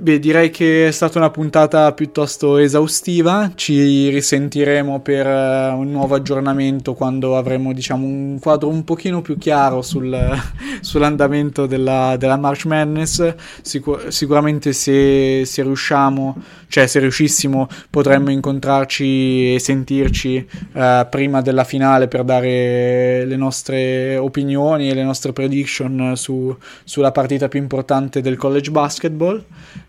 [0.00, 3.50] Beh, direi che è stata una puntata piuttosto esaustiva.
[3.56, 9.36] Ci risentiremo per uh, un nuovo aggiornamento quando avremo, diciamo, un quadro un pochino più
[9.36, 10.16] chiaro sul,
[10.80, 13.34] sull'andamento della, della, March Madness.
[13.60, 16.36] Sicur- sicuramente se, se, riusciamo,
[16.68, 24.16] cioè se riuscissimo, potremmo incontrarci e sentirci uh, prima della finale per dare le nostre
[24.16, 29.44] opinioni e le nostre prediction su, sulla partita più importante del college basketball.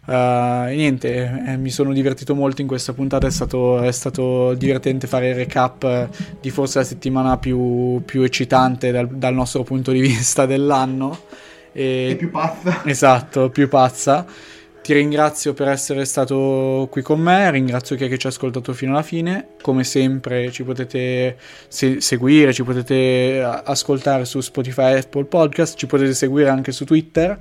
[0.10, 5.06] Uh, niente, eh, mi sono divertito molto in questa puntata, è stato, è stato divertente
[5.06, 6.10] fare il recap eh,
[6.42, 11.26] di forse la settimana più, più eccitante dal, dal, nostro punto di vista dell'anno.
[11.74, 12.82] E, e più pazza.
[12.86, 14.26] Esatto, più pazza.
[14.82, 18.74] Ti ringrazio per essere stato qui con me, ringrazio chi è che ci ha ascoltato
[18.74, 19.50] fino alla fine.
[19.62, 21.38] Come sempre ci potete
[21.68, 27.38] se- seguire, ci potete ascoltare su Spotify Apple Podcast, ci potete seguire anche su Twitter.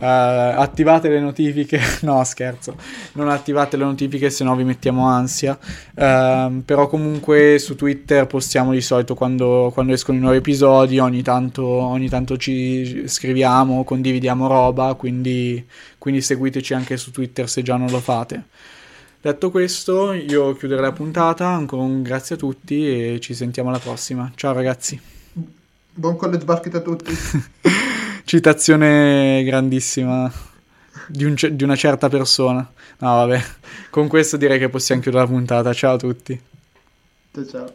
[0.00, 2.74] Uh, attivate le notifiche, no scherzo,
[3.12, 8.72] non attivate le notifiche se no vi mettiamo ansia, uh, però comunque su Twitter postiamo
[8.72, 14.46] di solito quando, quando escono i nuovi episodi, ogni tanto, ogni tanto, ci scriviamo, condividiamo
[14.46, 15.62] roba, quindi,
[15.98, 18.44] quindi seguiteci anche su Twitter se già non lo fate.
[19.20, 23.78] Detto questo, io chiuderei la puntata, ancora un grazie a tutti e ci sentiamo alla
[23.78, 24.32] prossima.
[24.34, 24.98] Ciao ragazzi.
[25.92, 27.12] Buon college basket a tutti.
[28.30, 30.30] citazione grandissima
[31.08, 32.58] di, un, di, una certa persona.
[32.98, 33.42] No, vabbè,
[33.90, 35.72] con questo direi che possiamo chiudere la puntata.
[35.72, 36.40] Ciao a tutti.
[37.32, 37.74] Ciao ciao.